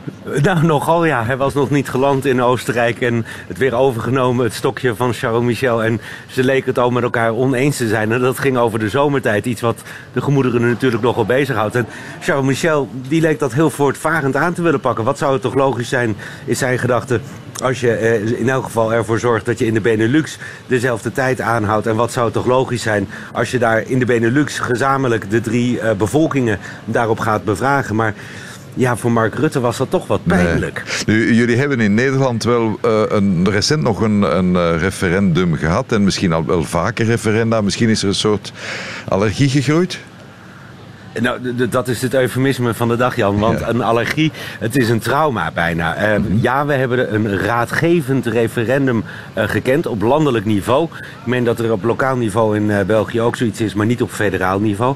Nou, 0.42 0.66
nogal 0.66 1.06
ja. 1.06 1.26
Hij 1.26 1.38
was 1.38 1.54
nog 1.54 1.70
niet 1.70 1.90
geland 1.90 2.26
in 2.26 2.42
Oostenrijk 2.42 3.02
en 3.02 3.26
het 3.48 3.58
weer 3.58 3.76
overgenomen, 3.76 4.46
het 4.46 4.54
stokje 4.54 4.96
van 4.96 5.14
Charles 5.14 5.44
Michel. 5.44 5.84
En 5.84 6.02
ze 6.28 6.44
leken 6.44 6.70
het 6.70 6.80
al 6.80 6.90
met 6.90 7.04
elkaar 7.04 7.34
oneens 7.34 7.78
te 7.78 7.88
zijn. 7.88 8.12
En 8.12 8.20
dat 8.20 8.40
ging 8.40 8.58
over 8.58 8.80
de 8.80 8.90
zomertijd, 8.90 9.46
iets 9.46 9.62
wat 9.62 9.82
de 10.14 10.22
gemoederen 10.22 10.62
natuurlijk 10.62 11.04
nogal 11.04 11.26
bezighoudt. 11.26 11.76
En 11.76 11.88
Charles 12.20 12.46
Michel, 12.46 12.90
die 13.08 13.22
leek 13.22 13.40
dat 13.40 13.54
heel 13.54 13.70
voortvarend 13.70 14.36
aan 14.36 14.54
te 14.54 14.62
willen 14.62 14.80
pakken. 14.80 15.04
Wat 15.04 15.18
zou 15.18 15.34
het 15.34 15.42
toch 15.42 15.56
logisch 15.56 15.90
zijn, 15.90 16.16
is 16.46 16.60
zijn 16.60 16.80
gedachte, 16.80 17.20
als 17.64 17.80
je 17.80 17.92
eh, 17.92 18.40
in 18.40 18.50
elk 18.50 18.64
geval 18.64 18.94
ervoor 18.94 19.20
zorgt 19.20 19.46
dat 19.46 19.60
je 19.60 19.66
in 19.66 19.74
de 19.74 19.82
Benelux 19.82 20.38
dezelfde 20.68 21.12
tijd 21.12 21.42
aanhoudt. 21.42 21.88
En 21.88 21.96
wat 21.96 22.12
zou 22.12 22.26
het 22.26 22.34
toch 22.34 22.46
logisch 22.46 22.82
zijn 22.82 23.08
als 23.34 23.52
je 23.52 23.60
daar 23.60 23.82
in 23.82 24.00
de 24.00 24.06
Benelux 24.06 24.60
gezamenlijk 24.60 25.30
de 25.30 25.42
drie 25.42 25.76
uh, 25.76 25.92
bevolkingen 25.92 26.60
daarop 26.86 27.20
gaat 27.20 27.44
bevragen. 27.44 27.96
Maar 27.96 28.14
ja, 28.74 28.98
voor 28.98 29.12
Mark 29.12 29.36
Rutte 29.36 29.60
was 29.60 29.78
dat 29.78 29.90
toch 29.90 30.08
wat 30.08 30.24
pijnlijk. 30.24 30.84
Nee. 31.06 31.18
Nu, 31.18 31.34
jullie 31.34 31.58
hebben 31.58 31.80
in 31.80 31.94
Nederland 31.94 32.44
wel 32.44 32.80
uh, 32.86 33.02
een, 33.08 33.50
recent 33.50 33.82
nog 33.82 34.02
een, 34.02 34.38
een 34.38 34.54
uh, 34.54 34.82
referendum 34.82 35.56
gehad. 35.56 35.92
En 35.92 36.04
misschien 36.04 36.34
al 36.34 36.46
wel 36.46 36.64
vaker 36.64 37.06
referenda. 37.06 37.62
Misschien 37.62 37.90
is 37.90 38.02
er 38.02 38.08
een 38.08 38.16
soort 38.16 38.54
allergie 39.08 39.50
gegroeid? 39.50 40.00
Nou, 41.22 41.68
dat 41.70 41.88
is 41.88 42.02
het 42.02 42.14
eufemisme 42.14 42.74
van 42.74 42.88
de 42.88 42.96
dag, 42.96 43.16
Jan. 43.16 43.40
Want 43.40 43.62
een 43.62 43.82
allergie, 43.82 44.32
het 44.60 44.78
is 44.78 44.90
een 44.90 45.00
trauma 45.00 45.52
bijna. 45.52 46.12
Uh, 46.12 46.18
mm 46.18 46.26
-hmm. 46.26 46.40
Ja, 46.42 46.66
we 46.66 46.74
hebben 46.74 47.14
een 47.14 47.38
raadgevend 47.38 48.26
referendum 48.26 49.04
uh, 49.38 49.44
gekend 49.48 49.86
op 49.86 50.02
landelijk 50.02 50.46
niveau. 50.46 50.84
Ik 51.02 51.26
meen 51.26 51.44
dat 51.44 51.60
er 51.60 51.72
op 51.72 51.84
lokaal 51.84 52.16
niveau 52.16 52.56
in 52.56 52.64
uh, 52.64 52.82
België 52.82 53.22
ook 53.22 53.36
zoiets 53.36 53.62
is, 53.62 53.74
maar 53.74 53.86
niet 53.86 54.02
op 54.02 54.12
federaal 54.12 54.60
niveau. 54.60 54.96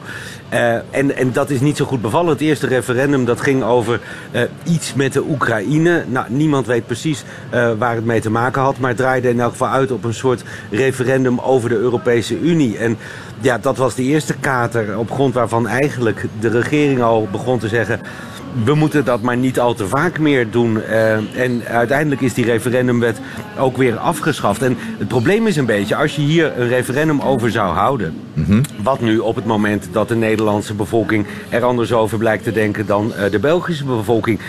en, 0.89 1.15
en 1.15 1.31
dat 1.31 1.49
is 1.49 1.59
niet 1.59 1.77
zo 1.77 1.85
goed 1.85 2.01
bevallen. 2.01 2.29
Het 2.31 2.41
eerste 2.41 2.67
referendum 2.67 3.25
dat 3.25 3.41
ging 3.41 3.63
over 3.63 3.99
iets 4.63 4.93
met 4.93 5.13
de 5.13 5.23
Oekraïne. 5.29 6.03
Nou, 6.07 6.25
niemand 6.29 6.65
weet 6.65 6.85
precies 6.85 7.23
waar 7.77 7.95
het 7.95 8.05
mee 8.05 8.21
te 8.21 8.29
maken 8.29 8.61
had. 8.61 8.79
Maar 8.79 8.89
het 8.89 8.97
draaide 8.97 9.29
in 9.29 9.39
elk 9.39 9.51
geval 9.51 9.69
uit 9.69 9.91
op 9.91 10.03
een 10.03 10.13
soort 10.13 10.43
referendum 10.71 11.39
over 11.39 11.69
de 11.69 11.77
Europese 11.77 12.39
Unie. 12.39 12.77
En 12.77 12.97
ja, 13.43 13.57
dat 13.57 13.77
was 13.77 13.95
de 13.95 14.03
eerste 14.03 14.33
kater 14.33 14.97
op 14.97 15.11
grond 15.11 15.33
waarvan 15.33 15.67
eigenlijk 15.67 16.25
de 16.39 16.49
regering 16.49 17.01
al 17.01 17.27
begon 17.31 17.59
te 17.59 17.67
zeggen 17.67 18.01
we 18.63 18.73
moeten 18.73 19.05
dat 19.05 19.21
maar 19.21 19.37
niet 19.37 19.59
al 19.59 19.73
te 19.73 19.87
vaak 19.87 20.19
meer 20.19 20.51
doen. 20.51 20.75
Uh, 20.75 21.41
en 21.41 21.65
uiteindelijk 21.65 22.21
is 22.21 22.33
die 22.33 22.45
referendumwet 22.45 23.19
ook 23.59 23.77
weer 23.77 23.97
afgeschaft. 23.97 24.61
En 24.61 24.77
het 24.97 25.07
probleem 25.07 25.47
is 25.47 25.55
een 25.55 25.65
beetje, 25.65 25.95
als 25.95 26.15
je 26.15 26.21
hier 26.21 26.59
een 26.59 26.67
referendum 26.67 27.21
over 27.21 27.51
zou 27.51 27.73
houden... 27.73 28.13
Mm 28.33 28.43
-hmm. 28.43 28.61
wat 28.83 29.01
nu 29.01 29.17
op 29.17 29.35
het 29.35 29.45
moment 29.45 29.87
dat 29.91 30.07
de 30.07 30.15
Nederlandse 30.15 30.73
bevolking 30.73 31.25
er 31.49 31.63
anders 31.63 31.93
over 31.93 32.17
blijkt 32.17 32.43
te 32.43 32.51
denken 32.51 32.85
dan 32.85 33.13
uh, 33.17 33.31
de 33.31 33.39
Belgische 33.39 33.85
bevolking... 33.85 34.39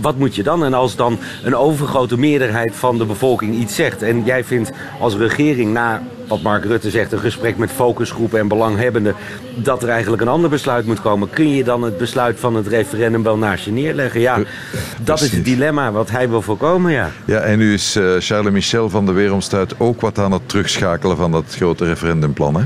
wat 0.00 0.18
moet 0.18 0.34
je 0.34 0.42
dan? 0.42 0.64
En 0.64 0.74
als 0.74 0.96
dan 0.96 1.18
een 1.42 1.56
overgrote 1.56 2.18
meerderheid 2.18 2.76
van 2.76 2.98
de 2.98 3.04
bevolking 3.04 3.54
iets 3.54 3.74
zegt... 3.74 4.02
en 4.02 4.24
jij 4.24 4.44
vindt 4.44 4.72
als 5.00 5.16
regering 5.16 5.72
na 5.72 6.02
wat 6.28 6.42
Mark 6.42 6.64
Rutte 6.64 6.90
zegt, 6.90 7.12
een 7.12 7.18
gesprek 7.18 7.56
met 7.56 7.70
focusgroepen 7.70 8.38
en 8.38 8.48
belanghebbenden, 8.48 9.14
dat 9.54 9.82
er 9.82 9.88
eigenlijk 9.88 10.22
een 10.22 10.28
ander 10.28 10.50
besluit 10.50 10.86
moet 10.86 11.00
komen. 11.00 11.30
Kun 11.30 11.54
je 11.54 11.64
dan 11.64 11.82
het 11.82 11.98
besluit 11.98 12.40
van 12.40 12.54
het 12.54 12.66
referendum 12.66 13.22
wel 13.22 13.36
naast 13.36 13.64
je 13.64 13.70
neerleggen? 13.70 14.20
Ja, 14.20 14.38
dat 15.00 15.20
is 15.20 15.32
het 15.32 15.44
dilemma 15.44 15.92
wat 15.92 16.10
hij 16.10 16.28
wil 16.28 16.42
voorkomen, 16.42 16.92
ja. 16.92 17.10
Ja, 17.24 17.38
en 17.40 17.58
nu 17.58 17.72
is 17.72 17.96
uh, 17.96 18.14
Charles 18.18 18.52
Michel 18.52 18.90
van 18.90 19.06
de 19.06 19.12
Weeromstuit 19.12 19.80
ook 19.80 20.00
wat 20.00 20.18
aan 20.18 20.32
het 20.32 20.48
terugschakelen 20.48 21.16
van 21.16 21.32
dat 21.32 21.44
grote 21.56 21.84
referendumplan, 21.84 22.54
hè? 22.56 22.62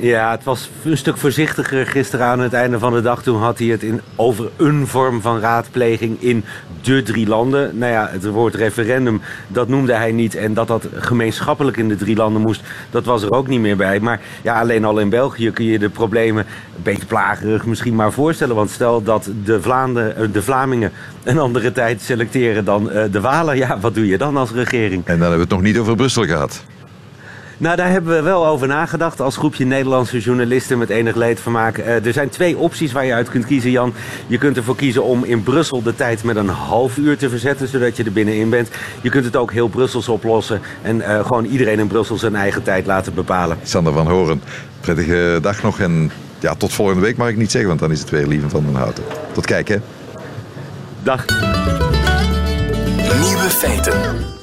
Ja, 0.00 0.30
het 0.30 0.44
was 0.44 0.70
een 0.84 0.96
stuk 0.96 1.16
voorzichtiger 1.16 1.86
gisteren 1.86 2.26
aan 2.26 2.40
het 2.40 2.52
einde 2.52 2.78
van 2.78 2.92
de 2.92 3.00
dag. 3.00 3.22
Toen 3.22 3.40
had 3.40 3.58
hij 3.58 3.68
het 3.68 3.82
in, 3.82 4.00
over 4.16 4.50
een 4.56 4.86
vorm 4.86 5.20
van 5.20 5.40
raadpleging 5.40 6.22
in 6.22 6.44
de 6.82 7.02
drie 7.02 7.26
landen. 7.26 7.78
Nou 7.78 7.92
ja, 7.92 8.08
het 8.10 8.24
woord 8.24 8.54
referendum, 8.54 9.20
dat 9.48 9.68
noemde 9.68 9.92
hij 9.92 10.12
niet. 10.12 10.34
En 10.34 10.54
dat 10.54 10.68
dat 10.68 10.88
gemeenschappelijk 10.94 11.76
in 11.76 11.88
de 11.88 11.96
drie 11.96 12.16
landen 12.16 12.42
moest, 12.42 12.62
dat 12.90 13.04
was 13.04 13.22
er 13.22 13.32
ook 13.32 13.48
niet 13.48 13.60
meer 13.60 13.76
bij. 13.76 14.00
Maar 14.00 14.20
ja, 14.42 14.60
alleen 14.60 14.84
al 14.84 14.98
in 14.98 15.08
België 15.08 15.50
kun 15.50 15.64
je 15.64 15.78
de 15.78 15.88
problemen 15.88 16.46
een 16.76 16.82
beetje 16.82 17.06
plagerig 17.06 17.66
misschien 17.66 17.94
maar 17.94 18.12
voorstellen. 18.12 18.54
Want 18.54 18.70
stel 18.70 19.02
dat 19.02 19.30
de, 19.44 19.62
Vlaanden, 19.62 20.32
de 20.32 20.42
Vlamingen 20.42 20.92
een 21.24 21.38
andere 21.38 21.72
tijd 21.72 22.02
selecteren 22.02 22.64
dan 22.64 22.90
de 23.10 23.20
Walen. 23.20 23.56
Ja, 23.56 23.78
wat 23.80 23.94
doe 23.94 24.06
je 24.06 24.18
dan 24.18 24.36
als 24.36 24.50
regering? 24.50 25.04
En 25.04 25.18
dan 25.18 25.20
hebben 25.20 25.36
we 25.36 25.42
het 25.42 25.52
nog 25.52 25.62
niet 25.62 25.78
over 25.78 25.96
Brussel 25.96 26.24
gehad. 26.24 26.64
Nou, 27.58 27.76
daar 27.76 27.90
hebben 27.90 28.14
we 28.14 28.22
wel 28.22 28.46
over 28.46 28.66
nagedacht 28.66 29.20
als 29.20 29.36
groepje 29.36 29.66
Nederlandse 29.66 30.18
journalisten 30.18 30.78
met 30.78 30.88
enig 30.88 31.14
leedvermaak. 31.14 31.78
Uh, 31.78 32.06
er 32.06 32.12
zijn 32.12 32.28
twee 32.28 32.56
opties 32.56 32.92
waar 32.92 33.04
je 33.04 33.12
uit 33.12 33.28
kunt 33.28 33.46
kiezen, 33.46 33.70
Jan. 33.70 33.94
Je 34.26 34.38
kunt 34.38 34.56
ervoor 34.56 34.76
kiezen 34.76 35.04
om 35.04 35.24
in 35.24 35.42
Brussel 35.42 35.82
de 35.82 35.94
tijd 35.94 36.24
met 36.24 36.36
een 36.36 36.48
half 36.48 36.96
uur 36.96 37.16
te 37.16 37.28
verzetten, 37.28 37.68
zodat 37.68 37.96
je 37.96 38.04
er 38.04 38.12
binnenin 38.12 38.50
bent. 38.50 38.68
Je 39.00 39.10
kunt 39.10 39.24
het 39.24 39.36
ook 39.36 39.52
heel 39.52 39.68
Brussels 39.68 40.08
oplossen 40.08 40.60
en 40.82 40.96
uh, 40.96 41.26
gewoon 41.26 41.44
iedereen 41.44 41.78
in 41.78 41.86
Brussel 41.86 42.16
zijn 42.16 42.36
eigen 42.36 42.62
tijd 42.62 42.86
laten 42.86 43.14
bepalen. 43.14 43.58
Sander 43.62 43.92
van 43.92 44.06
Horen, 44.06 44.42
prettige 44.80 45.38
dag 45.42 45.62
nog 45.62 45.80
en 45.80 46.10
ja, 46.38 46.54
tot 46.54 46.72
volgende 46.72 47.00
week 47.00 47.16
mag 47.16 47.28
ik 47.28 47.36
niet 47.36 47.50
zeggen, 47.50 47.68
want 47.68 47.80
dan 47.80 47.90
is 47.90 48.00
het 48.00 48.10
weer 48.10 48.26
Lieven 48.26 48.50
van 48.50 48.64
den 48.64 48.74
Houten. 48.74 49.04
Tot 49.32 49.46
kijk, 49.46 49.68
hè. 49.68 49.76
Dag. 51.02 51.24
Nieuwe 53.20 53.48
feiten. 53.48 54.35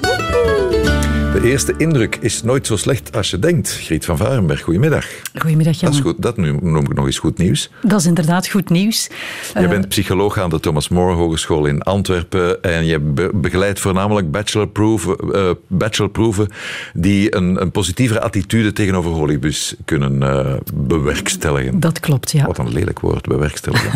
De 1.33 1.41
eerste 1.41 1.73
indruk 1.77 2.17
is 2.19 2.43
nooit 2.43 2.67
zo 2.67 2.75
slecht 2.75 3.15
als 3.15 3.29
je 3.29 3.39
denkt. 3.39 3.71
Griet 3.71 4.05
van 4.05 4.17
Varenberg, 4.17 4.61
goedemiddag. 4.61 5.05
Goedemiddag, 5.37 5.79
Jan. 5.79 5.91
Dat 5.91 5.99
is 5.99 6.05
goed, 6.05 6.21
dat 6.21 6.37
noem 6.37 6.83
ik 6.83 6.93
nog 6.93 7.05
eens 7.05 7.19
goed 7.19 7.37
nieuws. 7.37 7.69
Dat 7.81 7.99
is 7.99 8.05
inderdaad 8.05 8.47
goed 8.47 8.69
nieuws. 8.69 9.09
Je 9.53 9.61
uh, 9.61 9.69
bent 9.69 9.87
psycholoog 9.87 10.39
aan 10.39 10.49
de 10.49 10.59
Thomas 10.59 10.89
More 10.89 11.13
Hogeschool 11.13 11.65
in 11.65 11.81
Antwerpen 11.81 12.63
en 12.63 12.85
je 12.85 12.99
be 12.99 13.29
begeleidt 13.33 13.79
voornamelijk 13.79 14.31
bachelorproeven, 14.31 15.17
uh, 15.31 15.51
bachelorproeven 15.67 16.47
die 16.93 17.35
een, 17.35 17.61
een, 17.61 17.71
positievere 17.71 18.21
attitude 18.21 18.73
tegenover 18.73 19.11
holibus 19.11 19.75
kunnen 19.85 20.21
uh, 20.21 20.53
bewerkstelligen. 20.73 21.79
Dat 21.79 21.99
klopt, 21.99 22.31
ja. 22.31 22.45
Wat 22.45 22.57
een 22.57 22.73
lelijk 22.73 22.99
woord, 22.99 23.27
bewerkstelligen. 23.27 23.91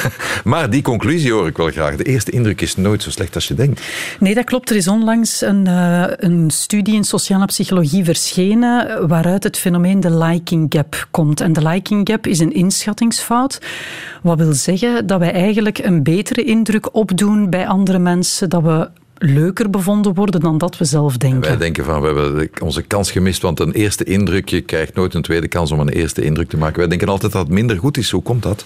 maar 0.50 0.70
die 0.70 0.82
conclusie 0.82 1.32
hoor 1.32 1.46
ik 1.46 1.56
wel 1.56 1.70
graag. 1.70 1.96
De 1.96 2.04
eerste 2.04 2.30
indruk 2.30 2.60
is 2.60 2.76
nooit 2.76 3.02
zo 3.02 3.10
slecht 3.10 3.34
als 3.34 3.48
je 3.48 3.54
denkt. 3.54 3.80
Nee, 4.18 4.34
dat 4.34 4.44
klopt. 4.44 4.70
Er 4.70 4.76
is 4.76 4.88
onlangs 4.88 5.40
een, 5.40 5.66
een 5.66 6.50
studie 6.50 6.69
in 6.72 7.04
sociale 7.04 7.44
psychologie 7.44 8.04
verschenen 8.04 9.08
waaruit 9.08 9.44
het 9.44 9.58
fenomeen 9.58 10.00
de 10.00 10.16
liking 10.16 10.66
gap 10.68 11.08
komt. 11.10 11.40
En 11.40 11.52
de 11.52 11.68
liking 11.68 12.08
gap 12.08 12.26
is 12.26 12.38
een 12.38 12.52
inschattingsfout. 12.52 13.60
Wat 14.22 14.38
wil 14.38 14.52
zeggen 14.52 15.06
dat 15.06 15.18
wij 15.18 15.32
eigenlijk 15.32 15.78
een 15.78 16.02
betere 16.02 16.42
indruk 16.44 16.94
opdoen 16.94 17.50
bij 17.50 17.66
andere 17.66 17.98
mensen, 17.98 18.50
dat 18.50 18.62
we 18.62 18.90
leuker 19.22 19.70
bevonden 19.70 20.14
worden 20.14 20.40
dan 20.40 20.58
dat 20.58 20.78
we 20.78 20.84
zelf 20.84 21.16
denken. 21.16 21.40
Wij 21.40 21.56
denken 21.56 21.84
van, 21.84 22.00
we 22.00 22.06
hebben 22.06 22.50
onze 22.62 22.82
kans 22.82 23.10
gemist, 23.10 23.42
want 23.42 23.60
een 23.60 23.72
eerste 23.72 24.04
indruk, 24.04 24.48
je 24.48 24.60
krijgt 24.60 24.94
nooit 24.94 25.14
een 25.14 25.22
tweede 25.22 25.48
kans 25.48 25.72
om 25.72 25.80
een 25.80 25.88
eerste 25.88 26.22
indruk 26.22 26.48
te 26.48 26.56
maken. 26.56 26.78
Wij 26.78 26.88
denken 26.88 27.08
altijd 27.08 27.32
dat 27.32 27.42
het 27.42 27.50
minder 27.50 27.78
goed 27.78 27.96
is. 27.96 28.10
Hoe 28.10 28.22
komt 28.22 28.42
dat? 28.42 28.64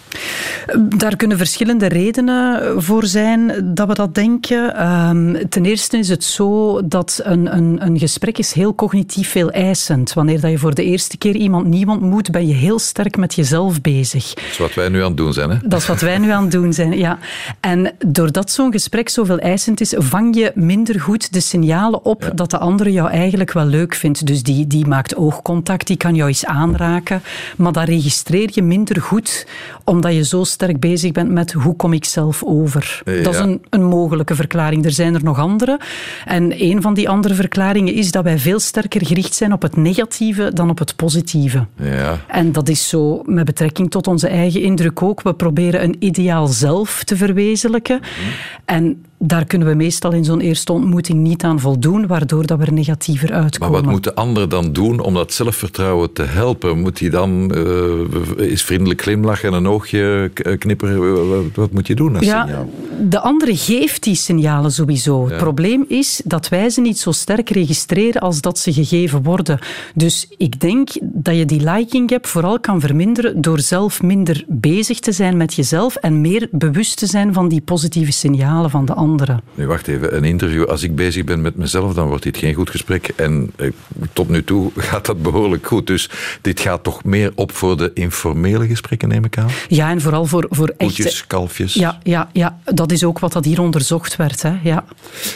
Daar 0.96 1.16
kunnen 1.16 1.37
verschillende 1.37 1.87
redenen 1.87 2.82
voor 2.82 3.04
zijn 3.04 3.73
dat 3.75 3.88
we 3.88 3.94
dat 3.94 4.14
denken. 4.14 4.87
Um, 4.87 5.49
ten 5.49 5.64
eerste 5.64 5.99
is 5.99 6.08
het 6.08 6.25
zo 6.25 6.80
dat 6.88 7.20
een, 7.23 7.56
een, 7.56 7.87
een 7.87 7.99
gesprek 7.99 8.38
is 8.38 8.52
heel 8.52 8.75
cognitief 8.75 9.30
veel 9.30 9.50
eisend. 9.50 10.12
Wanneer 10.12 10.40
dat 10.40 10.50
je 10.50 10.58
voor 10.58 10.75
de 10.75 10.84
eerste 10.84 11.16
keer 11.16 11.34
iemand 11.34 11.66
nieuw 11.66 11.88
ontmoet, 11.88 12.30
ben 12.30 12.46
je 12.46 12.54
heel 12.54 12.78
sterk 12.78 13.16
met 13.16 13.34
jezelf 13.34 13.80
bezig. 13.80 14.34
Dat 14.34 14.44
is 14.44 14.58
wat 14.58 14.75
wij 14.75 14.88
nu 14.88 15.00
aan 15.00 15.08
het 15.08 15.16
doen 15.16 15.32
zijn, 15.32 15.50
hè? 15.50 15.56
Dat 15.64 15.80
is 15.80 15.87
wat 15.87 16.00
wij 16.00 16.18
nu 16.18 16.30
aan 16.30 16.42
het 16.42 16.52
doen 16.52 16.73
zijn, 16.73 16.99
ja. 16.99 17.18
En 17.61 17.92
doordat 18.06 18.50
zo'n 18.50 18.73
gesprek 18.73 19.08
zoveel 19.08 19.38
eisend 19.38 19.80
is, 19.80 19.94
vang 19.96 20.37
je 20.37 20.43
minder 20.54 21.00
goed 21.00 21.32
de 21.32 21.40
signalen 21.40 22.04
op 22.04 22.22
ja. 22.22 22.30
dat 22.30 22.50
de 22.50 22.58
andere 22.58 22.92
jou 22.92 23.10
eigenlijk 23.10 23.52
wel 23.52 23.66
leuk 23.66 23.94
vindt. 23.94 24.26
Dus 24.26 24.42
die, 24.42 24.66
die 24.66 24.86
maakt 24.86 25.16
oogcontact, 25.16 25.86
die 25.86 25.96
kan 25.96 26.14
jou 26.14 26.28
eens 26.28 26.46
aanraken. 26.46 27.22
Maar 27.56 27.72
dat 27.72 27.84
registreer 27.84 28.50
je 28.52 28.62
minder 28.62 29.00
goed, 29.00 29.46
omdat 29.84 30.14
je 30.14 30.24
zo 30.24 30.44
sterk 30.44 30.80
bezig 30.80 31.12
bent 31.12 31.30
met 31.30 31.52
hoe 31.52 31.76
kom 31.76 31.92
ik 31.92 32.04
zelf 32.04 32.42
over. 32.44 33.02
Ja. 33.04 33.22
Dat 33.22 33.34
is 33.34 33.40
een, 33.40 33.62
een 33.70 33.84
mogelijke 33.84 34.34
verklaring. 34.34 34.84
Er 34.84 34.90
zijn 34.90 35.14
er 35.14 35.24
nog 35.24 35.38
andere. 35.38 35.80
En 36.24 36.62
een 36.62 36.82
van 36.82 36.94
die 36.94 37.08
andere 37.08 37.34
verklaringen 37.34 37.94
is 37.94 38.10
dat 38.10 38.24
wij 38.24 38.38
veel 38.38 38.60
sterker 38.60 39.06
gericht 39.06 39.34
zijn 39.34 39.52
op 39.52 39.62
het 39.62 39.76
negatieve 39.76 40.50
dan 40.52 40.70
op 40.70 40.78
het 40.78 40.96
positieve. 40.96 41.66
Ja. 41.76 42.18
En 42.26 42.52
dat 42.52 42.68
is 42.68 42.88
zo 42.88 43.22
met 43.26 43.44
betrekking 43.44 43.90
tot 43.90 44.06
onze 44.06 44.28
eigen 44.28 44.62
indruk 44.62 45.02
ook. 45.02 45.22
We 45.22 45.34
proberen 45.34 45.82
een 45.82 45.96
ideaal 45.98 46.46
zelf 46.46 47.04
te 47.04 47.16
verwezenlijken. 47.16 47.96
Mm. 47.96 48.32
En 48.64 49.04
daar 49.26 49.44
kunnen 49.44 49.68
we 49.68 49.74
meestal 49.74 50.12
in 50.12 50.24
zo'n 50.24 50.40
eerste 50.40 50.72
ontmoeting 50.72 51.18
niet 51.18 51.44
aan 51.44 51.60
voldoen, 51.60 52.06
waardoor 52.06 52.46
dat 52.46 52.58
we 52.58 52.64
er 52.64 52.72
negatiever 52.72 53.32
uitkomen. 53.32 53.72
Maar 53.72 53.82
wat 53.82 53.90
moet 53.90 54.04
de 54.04 54.14
ander 54.14 54.48
dan 54.48 54.72
doen 54.72 55.00
om 55.00 55.14
dat 55.14 55.32
zelfvertrouwen 55.32 56.12
te 56.12 56.22
helpen? 56.22 56.80
Moet 56.80 56.98
hij 56.98 57.10
dan 57.10 57.52
uh, 57.56 58.50
is 58.50 58.62
vriendelijk 58.62 59.02
glimlachen 59.02 59.48
en 59.48 59.54
een 59.54 59.66
oogje 59.66 60.30
knipperen? 60.58 61.52
Wat, 61.54 61.72
moet 61.72 61.86
je 61.86 61.94
doen 61.94 62.16
als 62.16 62.26
ja, 62.26 62.46
signaal? 62.46 62.70
De 63.08 63.20
andere 63.20 63.56
geeft 63.56 64.02
die 64.02 64.14
signalen 64.14 64.72
sowieso. 64.72 65.22
Ja. 65.22 65.28
Het 65.28 65.36
probleem 65.36 65.84
is 65.88 66.22
dat 66.24 66.48
wij 66.48 66.70
ze 66.70 66.80
niet 66.80 66.98
zo 66.98 67.12
sterk 67.12 67.50
registreren 67.50 68.20
als 68.20 68.40
dat 68.40 68.58
ze 68.58 68.72
gegeven 68.72 69.22
worden. 69.22 69.58
Dus 69.94 70.28
ik 70.36 70.60
denk 70.60 70.88
dat 71.00 71.36
je 71.36 71.44
die 71.44 71.70
liking 71.70 72.10
gap 72.10 72.26
vooral 72.26 72.60
kan 72.60 72.80
verminderen 72.80 73.40
door 73.40 73.60
zelf 73.60 74.02
minder 74.02 74.44
bezig 74.48 74.98
te 74.98 75.12
zijn 75.12 75.36
met 75.36 75.54
jezelf 75.54 75.96
en 75.96 76.20
meer 76.20 76.48
bewust 76.50 76.96
te 76.98 77.06
zijn 77.06 77.32
van 77.32 77.48
die 77.48 77.60
positieve 77.60 78.12
signalen 78.12 78.70
van 78.70 78.84
de 78.84 78.94
ander. 78.94 79.12
Nu, 79.54 79.66
wacht 79.66 79.88
even. 79.88 80.16
Een 80.16 80.25
interview, 80.25 80.64
als 80.64 80.83
ik 80.83 80.97
bezig 80.97 81.25
ben 81.25 81.40
met 81.40 81.56
mezelf, 81.56 81.94
dan 81.94 82.09
wordt 82.09 82.23
dit 82.23 82.37
geen 82.37 82.54
goed 82.54 82.71
gesprek. 82.71 83.12
En 83.16 83.52
eh, 83.56 83.71
tot 84.12 84.28
nu 84.28 84.44
toe 84.44 84.71
gaat 84.76 85.06
dat 85.06 85.23
behoorlijk 85.23 85.66
goed. 85.66 85.87
Dus 85.87 86.11
dit 86.40 86.61
gaat 86.61 86.83
toch 86.83 87.04
meer 87.04 87.33
op 87.35 87.52
voor 87.52 87.76
de 87.76 87.90
informele 87.94 88.66
gesprekken, 88.66 89.09
neem 89.09 89.25
ik 89.25 89.38
aan? 89.38 89.50
Ja, 89.68 89.90
en 89.90 90.00
vooral 90.00 90.27
voor, 90.27 90.46
voor 90.50 90.68
echte... 90.68 91.03
Koetjes, 91.03 91.27
kalfjes. 91.27 91.74
Ja, 91.74 91.98
ja, 92.03 92.29
ja, 92.33 92.59
dat 92.64 92.92
is 92.92 93.05
ook 93.05 93.18
wat 93.18 93.33
dat 93.33 93.44
hier 93.44 93.61
onderzocht 93.61 94.16
werd. 94.16 94.42
Hè. 94.42 94.55
Ja. 94.62 94.85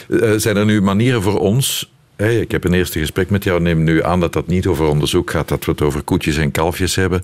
Uh, 0.07 0.33
zijn 0.37 0.57
er 0.57 0.65
nu 0.65 0.81
manieren 0.81 1.21
voor 1.21 1.39
ons 1.39 1.89
Hey, 2.19 2.39
ik 2.39 2.51
heb 2.51 2.63
een 2.63 2.73
eerste 2.73 2.99
gesprek 2.99 3.29
met 3.29 3.43
jou. 3.43 3.61
Neem 3.61 3.83
nu 3.83 4.03
aan 4.03 4.19
dat 4.19 4.33
dat 4.33 4.47
niet 4.47 4.67
over 4.67 4.85
onderzoek 4.85 5.31
gaat, 5.31 5.47
dat 5.47 5.65
we 5.65 5.71
het 5.71 5.81
over 5.81 6.01
koetjes 6.01 6.37
en 6.37 6.51
kalfjes 6.51 6.95
hebben. 6.95 7.21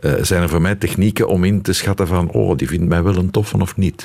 Uh, 0.00 0.12
zijn 0.20 0.42
er 0.42 0.48
voor 0.48 0.60
mij 0.60 0.74
technieken 0.74 1.28
om 1.28 1.44
in 1.44 1.62
te 1.62 1.72
schatten 1.72 2.06
van, 2.06 2.30
oh, 2.30 2.56
die 2.56 2.68
vindt 2.68 2.88
mij 2.88 3.02
wel 3.02 3.16
een 3.16 3.30
toffe 3.30 3.60
of 3.60 3.76
niet? 3.76 4.04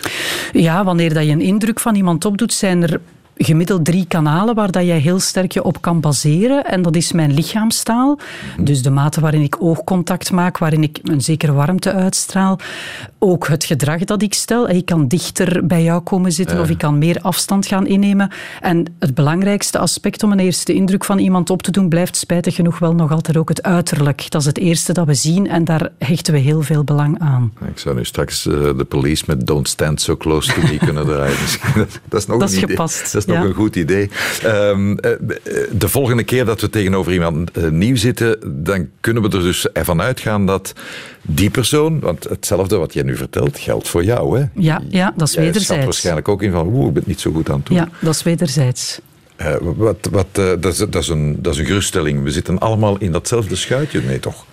Ja, 0.53 0.83
wanneer 0.83 1.13
dat 1.13 1.25
je 1.25 1.31
een 1.31 1.41
indruk 1.41 1.79
van 1.79 1.95
iemand 1.95 2.25
opdoet, 2.25 2.53
zijn 2.53 2.83
er 2.83 2.99
gemiddeld 3.37 3.85
drie 3.85 4.05
kanalen 4.05 4.55
waar 4.55 4.71
dat 4.71 4.85
jij 4.85 4.99
heel 4.99 5.19
sterk 5.19 5.51
je 5.51 5.63
op 5.63 5.81
kan 5.81 5.99
baseren. 5.99 6.65
En 6.65 6.81
dat 6.81 6.95
is 6.95 7.11
mijn 7.11 7.33
lichaamstaal. 7.33 8.19
Dus 8.59 8.81
de 8.81 8.89
mate 8.89 9.21
waarin 9.21 9.41
ik 9.41 9.55
oogcontact 9.59 10.31
maak, 10.31 10.57
waarin 10.57 10.83
ik 10.83 10.99
een 11.03 11.21
zekere 11.21 11.51
warmte 11.51 11.93
uitstraal. 11.93 12.59
Ook 13.19 13.47
het 13.47 13.63
gedrag 13.63 14.03
dat 14.03 14.21
ik 14.21 14.33
stel. 14.33 14.69
Ik 14.69 14.85
kan 14.85 15.07
dichter 15.07 15.65
bij 15.65 15.83
jou 15.83 16.01
komen 16.01 16.31
zitten 16.31 16.59
of 16.59 16.69
ik 16.69 16.77
kan 16.77 16.97
meer 16.97 17.19
afstand 17.21 17.65
gaan 17.65 17.87
innemen. 17.87 18.31
En 18.61 18.85
het 18.99 19.13
belangrijkste 19.13 19.77
aspect 19.77 20.23
om 20.23 20.31
een 20.31 20.39
eerste 20.39 20.73
indruk 20.73 21.05
van 21.05 21.19
iemand 21.19 21.49
op 21.49 21.61
te 21.61 21.71
doen, 21.71 21.89
blijft 21.89 22.15
spijtig 22.15 22.55
genoeg 22.55 22.79
wel 22.79 22.93
nog 22.93 23.11
altijd 23.11 23.37
ook 23.37 23.49
het 23.49 23.63
uiterlijk. 23.63 24.31
Dat 24.31 24.41
is 24.41 24.47
het 24.47 24.57
eerste 24.57 24.93
dat 24.93 25.05
we 25.05 25.13
zien 25.13 25.47
en 25.47 25.63
daar 25.63 25.89
hechten 25.99 26.33
we 26.33 26.39
heel 26.39 26.61
veel 26.61 26.83
belang 26.83 27.19
aan. 27.19 27.53
Ik 27.67 27.79
zou 27.79 27.95
nu 27.95 28.05
straks 28.05 28.45
uh, 28.45 28.53
de 28.77 28.85
police 28.89 29.23
met 29.27 29.47
Don't 29.47 29.67
Stand 29.67 30.01
So 30.01 30.17
Close 30.17 30.53
To 30.53 30.61
Me 30.61 30.77
kunnen 30.77 31.05
draaien. 31.05 31.37
dat, 32.09 32.19
is 32.19 32.25
nog 32.25 32.39
dat 32.39 32.51
is 32.51 32.57
gepast. 32.57 32.99
Idee. 33.07 33.22
Dat 33.25 33.35
is 33.35 33.41
nog 33.41 33.43
ja. 33.43 33.49
een 33.49 33.63
goed 33.63 33.75
idee. 33.75 34.09
Um, 34.45 34.95
de 35.71 35.87
volgende 35.87 36.23
keer 36.23 36.45
dat 36.45 36.61
we 36.61 36.69
tegenover 36.69 37.13
iemand 37.13 37.57
uh, 37.57 37.69
nieuw 37.69 37.95
zitten, 37.95 38.39
dan 38.63 38.89
kunnen 38.99 39.23
we 39.23 39.37
er 39.37 39.43
dus 39.43 39.71
ervan 39.71 40.01
uitgaan 40.01 40.45
dat 40.45 40.73
die 41.21 41.49
persoon, 41.49 41.99
want 41.99 42.23
hetzelfde 42.23 42.77
wat 42.77 42.93
jij 42.93 43.03
nu 43.03 43.15
vertelt, 43.15 43.59
geldt 43.59 43.87
voor 43.87 44.03
jou. 44.03 44.39
Hè? 44.39 44.45
Ja, 44.55 44.81
ja, 44.89 45.13
dat 45.15 45.27
is 45.27 45.33
jij 45.33 45.43
wederzijds. 45.43 45.83
waarschijnlijk 45.83 46.27
ook 46.27 46.41
in 46.41 46.51
van, 46.51 46.67
oeh, 46.67 46.87
ik 46.87 46.93
ben 46.93 47.01
het 47.01 47.07
niet 47.07 47.21
zo 47.21 47.31
goed 47.31 47.49
aan 47.49 47.57
het 47.57 47.65
doen. 47.65 47.77
Ja, 47.77 47.89
dat 47.99 48.15
is 48.15 48.23
wederzijds. 48.23 48.99
Uh, 49.37 49.55
wat, 49.59 50.07
wat, 50.11 50.27
uh, 50.39 50.51
dat, 50.59 50.65
is, 50.65 50.77
dat, 50.77 50.95
is 50.95 51.07
een, 51.07 51.37
dat 51.41 51.53
is 51.53 51.59
een 51.59 51.65
geruststelling. 51.65 52.23
We 52.23 52.31
zitten 52.31 52.59
allemaal 52.59 52.97
in 52.97 53.11
datzelfde 53.11 53.55
schuitje, 53.55 54.01
nee 54.01 54.19
toch? 54.19 54.45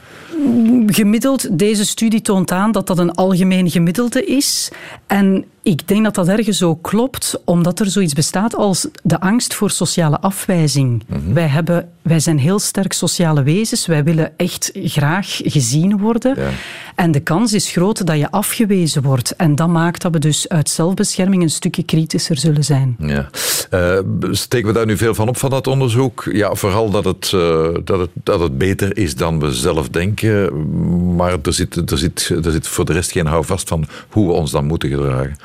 Gemiddeld, 0.87 1.59
deze 1.59 1.87
studie 1.87 2.23
toont 2.23 2.51
aan 2.51 2.73
dat 2.73 2.87
dat 2.87 2.99
een 2.99 3.15
algemeen 3.15 3.71
gemiddelde 3.71 4.25
is. 4.25 4.71
En 5.07 5.45
ik 5.63 5.89
denk 5.89 6.05
dat 6.05 6.15
dat 6.15 6.29
ergens 6.29 6.63
ook 6.63 6.83
klopt, 6.83 7.41
omdat 7.45 7.81
er 7.81 7.91
zoiets 7.91 8.13
bestaat 8.13 8.57
als 8.57 8.89
de 9.03 9.21
angst 9.21 9.55
voor 9.55 9.71
sociale 9.71 10.21
afwijzing. 10.21 11.05
Mm 11.07 11.23
-hmm. 11.25 11.35
wij, 11.35 11.47
hebben, 11.47 11.89
wij 12.03 12.21
zijn 12.21 12.39
heel 12.39 12.59
sterk 12.59 12.93
sociale 12.93 13.43
wezens, 13.43 13.87
wij 13.87 14.05
willen 14.05 14.33
echt 14.37 14.71
graag 14.75 15.41
gezien 15.43 15.99
worden. 15.99 16.35
Ja. 16.37 16.49
En 16.95 17.11
de 17.11 17.21
kans 17.21 17.53
is 17.53 17.71
groot 17.71 18.07
dat 18.07 18.19
je 18.19 18.31
afgewezen 18.31 19.03
wordt. 19.03 19.37
En 19.37 19.55
dat 19.55 19.69
maakt 19.69 20.03
dat 20.03 20.13
we 20.13 20.19
dus 20.19 20.49
uit 20.49 20.69
zelfbescherming 20.69 21.43
een 21.43 21.51
stukje 21.51 21.83
kritischer 21.83 22.39
zullen 22.39 22.65
zijn. 22.65 22.97
Ja. 22.99 23.31
Uh, 23.75 23.99
steken 24.31 24.67
we 24.67 24.73
daar 24.73 24.87
nu 24.87 24.97
veel 24.97 25.15
van 25.15 25.29
op 25.29 25.37
van 25.37 25.51
dat 25.51 25.67
onderzoek? 25.67 26.29
Ja, 26.33 26.55
vooral 26.55 26.91
dat 26.91 27.05
het, 27.05 27.33
uh, 27.35 27.69
dat 27.85 27.99
het, 27.99 28.11
dat 28.15 28.41
het 28.41 28.59
beter 28.59 28.97
is 28.97 29.15
dan 29.15 29.41
we 29.41 29.53
zelf 29.53 29.89
denken. 29.89 31.15
Maar 31.17 31.37
er 31.43 31.53
zit, 31.53 31.91
er, 31.91 31.99
zit, 31.99 32.29
er 32.45 32.53
zit 32.53 32.69
voor 32.69 32.85
de 32.85 32.93
rest 32.93 33.13
geen 33.13 33.27
houvast 33.27 33.69
van 33.69 33.87
hoe 34.09 34.27
we 34.27 34.33
ons 34.33 34.51
dan 34.51 34.67
moeten 34.67 34.89
gedragen. 34.89 35.37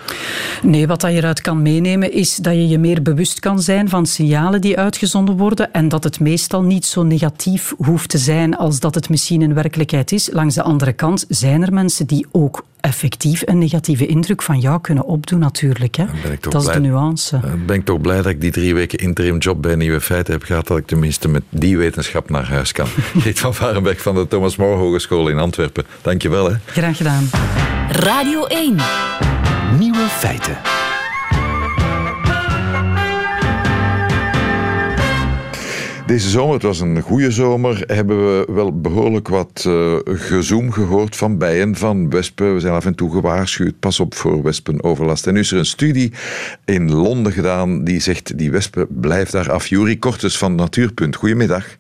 Nee, 0.62 0.88
wat 0.88 1.02
je 1.02 1.08
eruit 1.08 1.41
kan 1.41 1.62
meenemen 1.62 2.12
is 2.12 2.36
dat 2.36 2.54
je 2.54 2.68
je 2.68 2.78
meer 2.78 3.02
bewust 3.02 3.39
kan 3.39 3.62
zijn 3.62 3.89
van 3.89 4.06
signalen 4.06 4.62
die 4.62 4.78
uitgezonden 4.78 5.38
worden 5.38 5.74
en 5.74 5.89
dat 5.89 6.04
het 6.04 6.20
meestal 6.20 6.63
niet 6.63 6.86
zo 6.86 7.04
negatief 7.04 7.74
hoeft 7.78 8.10
te 8.10 8.18
zijn 8.18 8.58
als 8.58 8.80
dat 8.80 8.96
het 8.96 9.10
misschien 9.10 9.41
in 9.41 9.54
werkelijkheid 9.54 10.12
is. 10.12 10.30
Langs 10.32 10.56
de 10.56 10.63
andere 10.63 10.94
kant 10.94 11.26
zijn 11.30 11.62
er 11.62 11.74
mensen 11.74 12.08
die 12.08 12.26
ook 12.32 12.65
effectief 12.86 13.41
een 13.46 13.58
negatieve 13.58 14.06
indruk 14.06 14.41
van 14.41 14.60
jou 14.60 14.82
kunnen 14.82 15.06
opdoen 15.06 15.39
natuurlijk. 15.39 15.96
Hè? 15.96 16.06
Dat 16.39 16.50
blij, 16.50 16.62
is 16.62 16.65
de 16.65 16.80
nuance. 16.80 17.39
Dan 17.39 17.65
ben 17.65 17.76
ik 17.76 17.86
toch 17.86 18.02
blij 18.02 18.15
dat 18.15 18.26
ik 18.26 18.41
die 18.41 18.52
drie 18.52 18.74
weken 18.74 19.00
interim 19.00 19.38
job 19.38 19.62
bij 19.62 19.76
Nieuwe 19.76 20.02
Feiten 20.02 20.34
heb 20.34 20.44
gehad, 20.44 20.68
dat 20.68 20.78
ik 20.78 20.86
tenminste 20.86 21.28
met 21.28 21.44
die 21.50 21.78
wetenschap 21.78 22.30
naar 22.30 22.48
huis 22.48 22.72
kan. 22.72 22.88
Geet 23.18 23.39
van 23.39 23.54
Varenberg 23.54 24.02
van 24.02 24.15
de 24.15 24.28
Thomas 24.28 24.56
More 24.56 24.76
Hogeschool 24.76 25.28
in 25.28 25.38
Antwerpen. 25.38 25.84
Dank 26.02 26.22
je 26.22 26.30
wel. 26.30 26.50
Hè. 26.50 26.56
Graag 26.65 26.98
gedaan. 26.98 27.30
Radio 27.89 28.46
1. 28.46 28.76
Nieuwe 29.80 30.08
feiten. 30.10 30.58
Deze 36.06 36.30
zomer, 36.30 36.54
het 36.54 36.64
was 36.64 36.80
een 36.80 37.02
goede 37.02 37.32
zomer, 37.32 37.84
hebben 37.88 38.18
we 38.18 38.54
wel 38.54 38.82
behoorlijk 38.82 39.28
wat 39.28 39.64
uh, 39.68 39.96
gezoom 40.04 40.72
gehoord 40.72 41.16
van 41.16 41.38
bijen, 41.38 41.76
van 41.76 42.10
wespen. 42.10 42.54
We 42.54 42.60
zijn 42.60 42.74
af 42.74 42.86
en 42.86 42.96
toe 42.96 43.12
gewaarschuwd, 43.12 43.80
pas 43.80 44.00
op 44.00 44.14
voor 44.14 44.44
wespenoverlast. 44.44 45.28
En 45.28 45.34
nu 45.34 45.40
is 45.40 45.52
er 45.52 45.58
een 45.58 45.66
studie 45.66 46.14
in 46.66 46.92
Londen 46.92 47.32
gedaan 47.32 47.84
die 47.84 48.00
zegt, 48.00 48.38
die 48.38 48.52
wespen 48.52 48.88
blijft 48.90 49.32
daar 49.32 49.52
af. 49.52 49.68
Jurie 49.68 50.00
Kortes 50.00 50.38
van 50.38 50.56
Natuurpunt, 50.56 51.16
goedemiddag. 51.16 51.78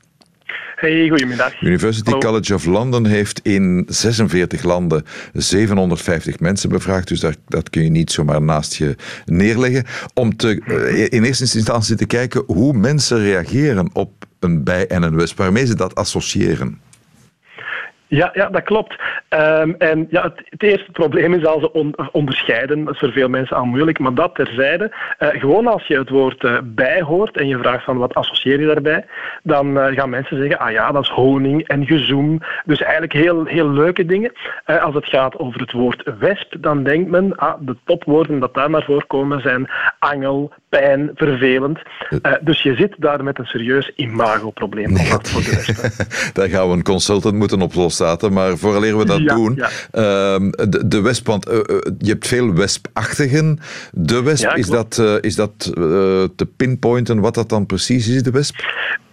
Hey, 0.75 1.07
goedemiddag. 1.09 1.61
University 1.61 2.11
College 2.11 2.53
of 2.53 2.65
London 2.65 3.05
heeft 3.05 3.39
in 3.39 3.85
46 3.87 4.63
landen 4.63 5.03
750 5.33 6.39
mensen 6.39 6.69
bevraagd, 6.69 7.07
dus 7.07 7.19
dat, 7.19 7.37
dat 7.47 7.69
kun 7.69 7.83
je 7.83 7.89
niet 7.89 8.11
zomaar 8.11 8.41
naast 8.41 8.75
je 8.75 8.95
neerleggen. 9.25 9.85
Om 10.13 10.35
te, 10.37 10.61
eh, 10.65 11.17
in 11.19 11.23
eerste 11.23 11.57
instantie 11.57 11.95
te 11.95 12.05
kijken 12.05 12.43
hoe 12.47 12.73
mensen 12.73 13.19
reageren 13.19 13.89
op 13.93 14.11
een 14.39 14.63
bij 14.63 14.87
en 14.87 15.03
een 15.03 15.15
wesp, 15.15 15.37
waarmee 15.37 15.65
ze 15.65 15.75
dat 15.75 15.95
associëren. 15.95 16.79
Ja, 18.07 18.29
ja, 18.33 18.49
dat 18.49 18.63
klopt. 18.63 18.95
Ehm, 19.29 19.71
en 19.77 20.07
ja, 20.09 20.23
het, 20.23 20.41
het, 20.49 20.63
eerste 20.63 20.91
probleem 20.91 21.33
is 21.33 21.45
al 21.45 21.59
ze 21.59 22.09
onderscheiden. 22.11 22.83
Dat 22.83 22.93
is 22.93 22.99
voor 22.99 23.11
veel 23.11 23.29
mensen 23.29 23.57
al 23.57 23.65
moeilijk, 23.65 23.99
maar 23.99 24.13
dat 24.13 24.35
terzijde. 24.35 24.91
Uh, 25.19 25.29
gewoon 25.29 25.67
als 25.67 25.87
je 25.87 25.97
het 25.97 26.09
woord 26.09 26.43
uh, 26.43 26.57
bij 26.63 27.01
hoort 27.01 27.37
en 27.37 27.47
je 27.47 27.57
vraagt 27.57 27.83
van 27.83 27.97
wat 27.97 28.13
associeer 28.13 28.59
je 28.59 28.65
daarbij, 28.65 29.05
dan 29.43 29.77
uh, 29.77 29.85
gaan 29.85 30.09
mensen 30.09 30.37
zeggen, 30.37 30.59
ah 30.59 30.71
ja, 30.71 30.91
dat 30.91 31.03
is 31.03 31.09
honing 31.09 31.67
en 31.67 31.85
gezoem. 31.85 32.41
Dus 32.65 32.81
eigenlijk 32.81 33.13
heel, 33.13 33.45
heel 33.45 33.69
leuke 33.69 34.05
dingen. 34.05 34.31
als 34.65 34.95
het 34.95 35.05
gaat 35.05 35.37
over 35.37 35.59
het 35.59 35.71
woord 35.71 36.03
wesp, 36.19 36.55
dan 36.59 36.83
denkt 36.83 37.09
men, 37.09 37.35
ah, 37.35 37.53
de 37.59 37.75
topwoorden 37.85 38.39
dat 38.39 38.53
daar 38.53 38.69
naar 38.69 38.83
voren 38.83 39.07
komen 39.07 39.41
zijn 39.41 39.69
angel, 39.99 40.53
pijn, 40.69 41.11
vervelend. 41.15 41.79
dus 42.41 42.61
je 42.61 42.75
zit 42.75 42.93
daar 42.97 43.23
met 43.23 43.39
een 43.39 43.45
serieus 43.45 43.91
imagoprobleem. 43.95 44.93
Nee, 44.93 45.05
voor 45.21 45.41
de 45.41 46.31
daar 46.33 46.49
gaan 46.49 46.67
we 46.67 46.73
een 46.73 46.83
consultant 46.83 47.35
moeten 47.35 47.61
oplossen 47.61 48.05
maar 48.31 48.57
vooraleer 48.57 48.97
we 48.97 49.05
dat 49.05 49.14
doen, 49.23 49.63
ehm, 49.91 50.49
de, 50.49 50.87
de, 50.87 51.01
wesp, 51.01 51.27
want 51.27 51.49
uh, 51.49 51.53
je 51.97 52.09
hebt 52.11 52.27
veel 52.27 52.53
wespachtigen. 52.53 53.59
De 53.91 54.23
wesp, 54.23 54.51
is 54.55 54.67
dat, 54.67 54.97
uh, 55.01 55.15
is 55.21 55.35
dat 55.35 55.59
te 56.35 56.47
pinpointen 56.57 57.19
wat 57.19 57.33
dat 57.33 57.49
dan 57.49 57.65
precies 57.65 58.07
is, 58.07 58.23
de 58.23 58.31
wesp? 58.31 58.55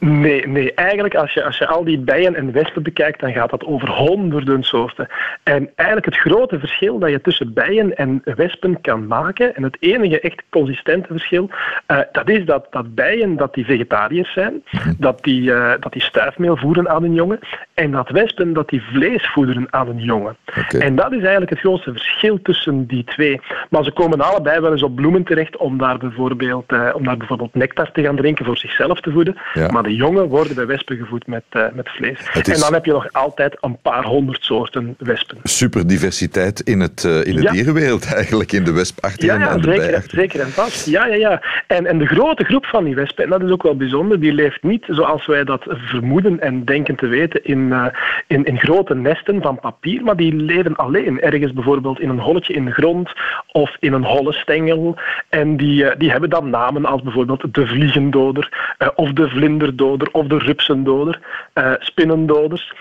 Nee, 0.04 0.46
nee. 0.46 0.74
eigenlijk 0.74 1.14
als 1.14 1.32
je, 1.32 1.44
als 1.44 1.58
je 1.58 1.66
al 1.66 1.84
die 1.84 1.98
bijen 1.98 2.34
en 2.34 2.52
wespen 2.52 2.82
bekijkt, 2.82 3.20
dan 3.20 3.32
gaat 3.32 3.50
dat 3.50 3.64
over 3.64 3.88
honderden 3.90 4.62
soorten. 4.62 5.08
En 5.42 5.70
eigenlijk 5.74 6.06
het 6.06 6.16
grote 6.16 6.58
verschil 6.58 6.98
dat 6.98 7.10
je 7.10 7.20
tussen 7.20 7.52
bijen 7.52 7.96
en 7.96 8.20
wespen 8.24 8.80
kan 8.80 9.06
maken, 9.06 9.56
en 9.56 9.62
het 9.62 9.76
enige 9.80 10.20
echt 10.20 10.42
consistente 10.48 11.06
verschil, 11.10 11.50
uh, 11.88 11.98
dat 12.12 12.28
is 12.28 12.44
dat, 12.44 12.66
dat 12.70 12.94
bijen 12.94 13.36
dat 13.36 13.54
die 13.54 13.64
vegetariërs 13.64 14.32
zijn, 14.32 14.62
dat 14.98 15.24
die, 15.24 15.42
uh, 15.42 15.72
dat 15.80 15.92
die 15.92 16.02
stuifmeel 16.02 16.56
voeren 16.56 16.88
aan 16.88 17.02
hun 17.02 17.14
jongen, 17.14 17.38
en 17.74 17.90
dat 17.90 18.10
wespen 18.10 18.52
dat 18.52 18.68
die 18.68 18.82
vlees 18.82 19.26
voederen 19.26 19.66
aan 19.70 19.86
hun 19.86 19.91
jongen. 19.98 20.37
En 20.78 20.96
dat 20.96 21.12
is 21.12 21.20
eigenlijk 21.20 21.50
het 21.50 21.59
grootste 21.59 21.92
verschil 21.92 22.42
tussen 22.42 22.87
die 22.87 23.05
twee. 23.05 23.40
Maar 23.70 23.85
ze 23.85 23.92
komen 23.92 24.20
allebei 24.20 24.61
wel 24.61 24.72
eens 24.72 24.83
op 24.83 24.96
bloemen 24.96 25.24
terecht 25.24 25.57
om 25.57 25.78
daar 25.78 25.98
bijvoorbeeld, 25.98 26.72
uh, 26.72 26.90
om 26.94 27.05
daar 27.05 27.16
bijvoorbeeld 27.16 27.55
nectar 27.55 27.92
te 27.92 28.02
gaan 28.02 28.16
drinken 28.16 28.44
voor 28.44 28.57
zichzelf 28.57 29.00
te 29.00 29.11
voeden. 29.11 29.37
Maar 29.70 29.83
de 29.83 29.94
jongen 29.94 30.28
worden 30.28 30.55
bij 30.55 30.66
wespen 30.66 30.96
gevoed 30.96 31.26
met, 31.26 31.44
uh, 31.52 31.64
met 31.72 31.88
vlees. 31.88 32.18
En 32.33 32.61
dan 32.61 32.72
heb 32.72 32.85
je 32.85 32.92
nog 32.92 33.12
altijd 33.12 33.57
een 33.61 33.78
paar 33.83 34.05
honderd 34.05 34.44
soorten 34.44 34.94
wespen. 34.98 35.38
Super 35.42 35.87
diversiteit 35.87 36.61
in, 36.61 36.81
het, 36.81 37.05
uh, 37.05 37.26
in 37.26 37.37
de 37.37 37.50
dierenwereld 37.50 38.14
eigenlijk, 38.14 38.52
in 38.52 38.64
de 38.64 38.72
wespachtigen 38.72 39.38
ja, 39.38 39.44
ja, 39.44 39.50
en 39.50 39.61
de 39.61 39.72
zeker, 39.72 40.05
zeker 40.09 40.40
en 40.40 40.50
vast. 40.50 40.87
Ja, 40.87 41.07
ja, 41.07 41.14
ja. 41.14 41.42
En, 41.66 41.87
en 41.87 41.98
de 41.98 42.07
grote 42.07 42.44
groep 42.44 42.66
van 42.66 42.85
die 42.85 42.94
wespen, 42.94 43.24
en 43.24 43.31
dat 43.31 43.42
is 43.42 43.50
ook 43.50 43.62
wel 43.62 43.76
bijzonder, 43.76 44.20
die 44.20 44.33
leeft 44.33 44.62
niet 44.62 44.85
zoals 44.88 45.26
wij 45.26 45.44
dat 45.44 45.62
vermoeden 45.66 46.40
en 46.40 46.64
denken 46.64 46.94
te 46.94 47.07
weten 47.07 47.44
in, 47.44 47.59
uh, 47.59 47.87
in, 48.26 48.44
in 48.44 48.59
grote 48.59 48.94
nesten 48.94 49.42
van 49.42 49.61
papier, 49.61 49.82
maar 49.83 50.16
die 50.16 50.35
leven 50.35 50.77
alleen. 50.77 51.21
Ergens 51.21 51.53
bijvoorbeeld 51.53 52.01
in 52.01 52.09
een 52.09 52.18
holletje 52.18 52.55
in 52.55 52.64
de 52.64 52.71
grond 52.71 53.12
of 53.53 53.77
in 53.81 53.92
een 53.92 54.05
holle 54.05 54.33
stengel. 54.33 54.97
En 55.29 55.57
die, 55.57 55.97
die 55.97 56.11
hebben 56.11 56.31
dan 56.31 56.51
namen 56.51 56.85
als 56.85 57.03
bijvoorbeeld 57.03 57.55
de 57.55 57.66
vliegendoder 57.66 58.75
of 58.95 59.12
de 59.12 59.29
vlinderdoder 59.29 60.09
of 60.12 60.27
de 60.27 60.38
rupsendoder, 60.38 61.21
uh, 61.55 61.73
spinnendoders, 61.79 62.75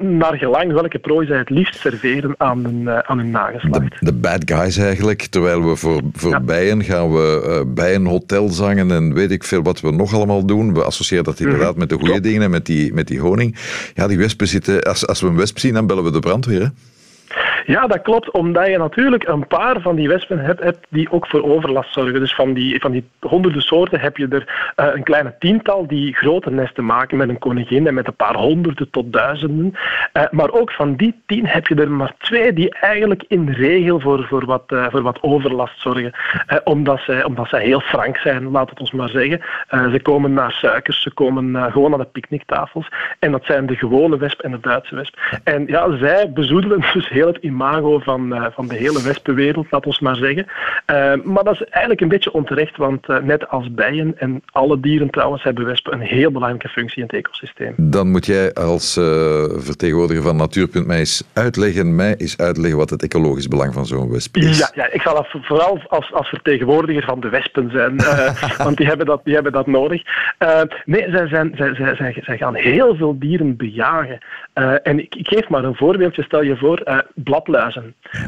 naar 0.00 0.36
gelang 0.36 0.72
welke 0.72 0.98
prooi 0.98 1.26
zij 1.26 1.38
het 1.38 1.50
liefst 1.50 1.76
serveren 1.80 2.34
aan 2.36 2.64
hun, 2.64 2.90
aan 3.06 3.18
hun 3.18 3.30
nageslacht. 3.30 4.06
De, 4.06 4.12
bad 4.12 4.42
guys 4.44 4.76
eigenlijk, 4.76 5.22
terwijl 5.22 5.68
we 5.68 5.76
voor, 5.76 6.00
voor 6.12 6.40
bijen 6.40 6.84
gaan 6.84 7.12
we 7.12 7.64
bijenhotel 7.74 8.48
zangen 8.48 8.90
en 8.90 9.14
weet 9.14 9.30
ik 9.30 9.44
veel 9.44 9.62
wat 9.62 9.80
we 9.80 9.90
nog 9.90 10.14
allemaal 10.14 10.46
doen. 10.46 10.74
We 10.74 10.84
associëren 10.84 11.24
dat 11.24 11.40
inderdaad 11.40 11.72
mm 11.74 11.82
met 11.84 11.88
de 11.88 11.98
goede 11.98 12.20
dingen, 12.20 12.50
met 12.50 12.66
die, 12.66 12.94
met 12.94 13.06
die 13.06 13.20
honing. 13.20 13.56
Ja, 13.94 14.06
die 14.06 14.18
wespen 14.18 14.46
zitten, 14.46 14.82
als, 14.82 15.06
als 15.06 15.20
we 15.20 15.26
een 15.26 15.36
wesp 15.36 15.58
zien, 15.58 15.74
dan 15.74 15.86
bellen 15.86 16.04
we 16.04 16.10
de 16.10 16.20
brandweer. 16.24 16.72
Ja, 17.66 17.86
dat 17.86 18.02
klopt, 18.02 18.30
omdat 18.30 18.66
je 18.66 18.78
natuurlijk 18.78 19.28
een 19.28 19.46
paar 19.46 19.80
van 19.80 19.96
die 19.96 20.08
wespen 20.08 20.38
hebt, 20.38 20.62
hebt 20.62 20.86
die 20.88 21.10
ook 21.10 21.26
voor 21.26 21.42
overlast 21.42 21.92
zorgen. 21.92 22.20
Dus 22.20 22.34
van 22.34 22.52
die, 22.52 22.80
van 22.80 22.92
die 22.92 23.04
honderden 23.20 23.62
soorten 23.62 24.00
heb 24.00 24.16
je 24.16 24.28
er 24.28 24.72
uh, 24.76 24.94
een 24.94 25.02
kleine 25.02 25.34
tiental 25.38 25.86
die 25.86 26.14
grote 26.14 26.50
nesten 26.50 26.84
maken 26.84 27.16
met 27.16 27.28
een 27.28 27.38
koningin 27.38 27.86
en 27.86 27.94
met 27.94 28.06
een 28.06 28.16
paar 28.16 28.36
honderden 28.36 28.90
tot 28.90 29.12
duizenden. 29.12 29.74
Uh, 30.12 30.22
maar 30.30 30.50
ook 30.50 30.72
van 30.72 30.96
die 30.96 31.22
tien 31.26 31.46
heb 31.46 31.66
je 31.66 31.74
er 31.74 31.90
maar 31.90 32.14
twee 32.18 32.52
die 32.52 32.74
eigenlijk 32.74 33.24
in 33.28 33.48
regel 33.48 34.00
voor, 34.00 34.26
voor, 34.26 34.44
wat, 34.44 34.64
uh, 34.68 34.86
voor 34.90 35.02
wat 35.02 35.22
overlast 35.22 35.80
zorgen. 35.80 36.12
omdat, 36.64 37.00
zij, 37.00 37.24
omdat 37.24 37.50
heel 37.50 37.80
frank 37.80 38.16
zijn, 38.16 38.50
laat 38.50 38.70
het 38.70 38.80
ons 38.80 38.92
maar 38.92 39.08
zeggen. 39.08 39.40
ze 39.68 40.00
komen 40.02 40.32
naar 40.32 40.52
suikers, 40.52 41.02
ze 41.02 41.12
komen 41.12 41.72
gewoon 41.72 41.90
naar 41.90 41.98
de 41.98 42.04
picknicktafels. 42.04 42.88
En 43.18 43.32
dat 43.32 43.44
zijn 43.44 43.66
de 43.66 43.76
gewone 43.76 44.16
wesp 44.16 44.40
en 44.40 44.50
de 44.50 44.60
Duitse 44.60 44.94
wesp. 44.94 45.40
En 45.44 45.66
ja, 45.66 45.96
zij 45.96 46.32
bezoedelen 46.32 46.84
dus 46.92 47.08
heel 47.08 47.26
het 47.26 47.38
imago 47.54 47.98
van, 47.98 48.32
uh, 48.32 48.46
van 48.50 48.68
de 48.68 48.74
hele 48.74 49.02
wespenwereld, 49.02 49.66
laat 49.70 49.86
ons 49.86 50.00
maar 50.00 50.16
zeggen. 50.16 50.46
Uh, 50.46 51.24
maar 51.24 51.44
dat 51.44 51.54
is 51.54 51.64
eigenlijk 51.64 52.00
een 52.00 52.08
beetje 52.08 52.32
onterecht, 52.32 52.76
want 52.76 53.08
uh, 53.08 53.18
net 53.18 53.48
als 53.48 53.74
bijen 53.74 54.14
en 54.18 54.42
alle 54.52 54.80
dieren 54.80 55.10
trouwens 55.10 55.42
hebben 55.42 55.64
wespen 55.64 55.92
een 55.92 56.00
heel 56.00 56.30
belangrijke 56.30 56.68
functie 56.68 56.98
in 56.98 57.02
het 57.02 57.16
ecosysteem. 57.16 57.74
Dan 57.76 58.10
moet 58.10 58.26
jij 58.26 58.52
als 58.52 58.92
vertegenwoordiger 59.56 60.22
van 60.22 60.36
Natuurpunt 60.36 60.86
mij 60.86 60.98
eens 60.98 61.24
uitleggen, 61.32 61.94
mij 61.94 62.14
eens 62.16 62.38
uitleggen 62.38 62.78
wat 62.78 62.90
het 62.90 63.02
ecologisch 63.02 63.48
belang 63.48 63.74
van 63.74 63.86
zo'n 63.86 64.10
wesp 64.10 64.36
is. 64.36 64.58
Ja, 64.58 64.70
ja 64.74 64.88
ik 64.92 65.00
zal 65.00 65.14
dat 65.14 65.26
vooral 65.30 65.80
als, 65.88 66.12
als 66.12 66.28
vertegenwoordiger 66.28 67.02
van 67.02 67.20
de 67.20 67.28
wespen 67.28 67.70
zijn, 67.70 67.96
want 68.66 68.76
die 68.76 68.86
hebben 68.86 69.06
dat, 69.06 69.20
die 69.24 69.34
hebben 69.34 69.52
dat 69.52 69.66
nodig. 69.66 70.02
nee, 70.84 71.10
zij, 71.10 71.28
zijn, 71.28 71.52
zij, 71.56 71.74
zij, 71.74 71.94
zij, 71.94 72.20
zij, 72.24 72.36
gaan 72.36 72.54
heel 72.54 72.96
veel 72.96 73.18
dieren 73.18 73.56
bejagen. 73.56 74.18
en 74.82 74.98
ik, 74.98 75.14
ik, 75.14 75.28
geef 75.28 75.48
maar 75.48 75.64
een 75.64 75.76
voorbeeldje. 75.76 76.22
Stel 76.22 76.42
je 76.42 76.56
voor, 76.56 77.02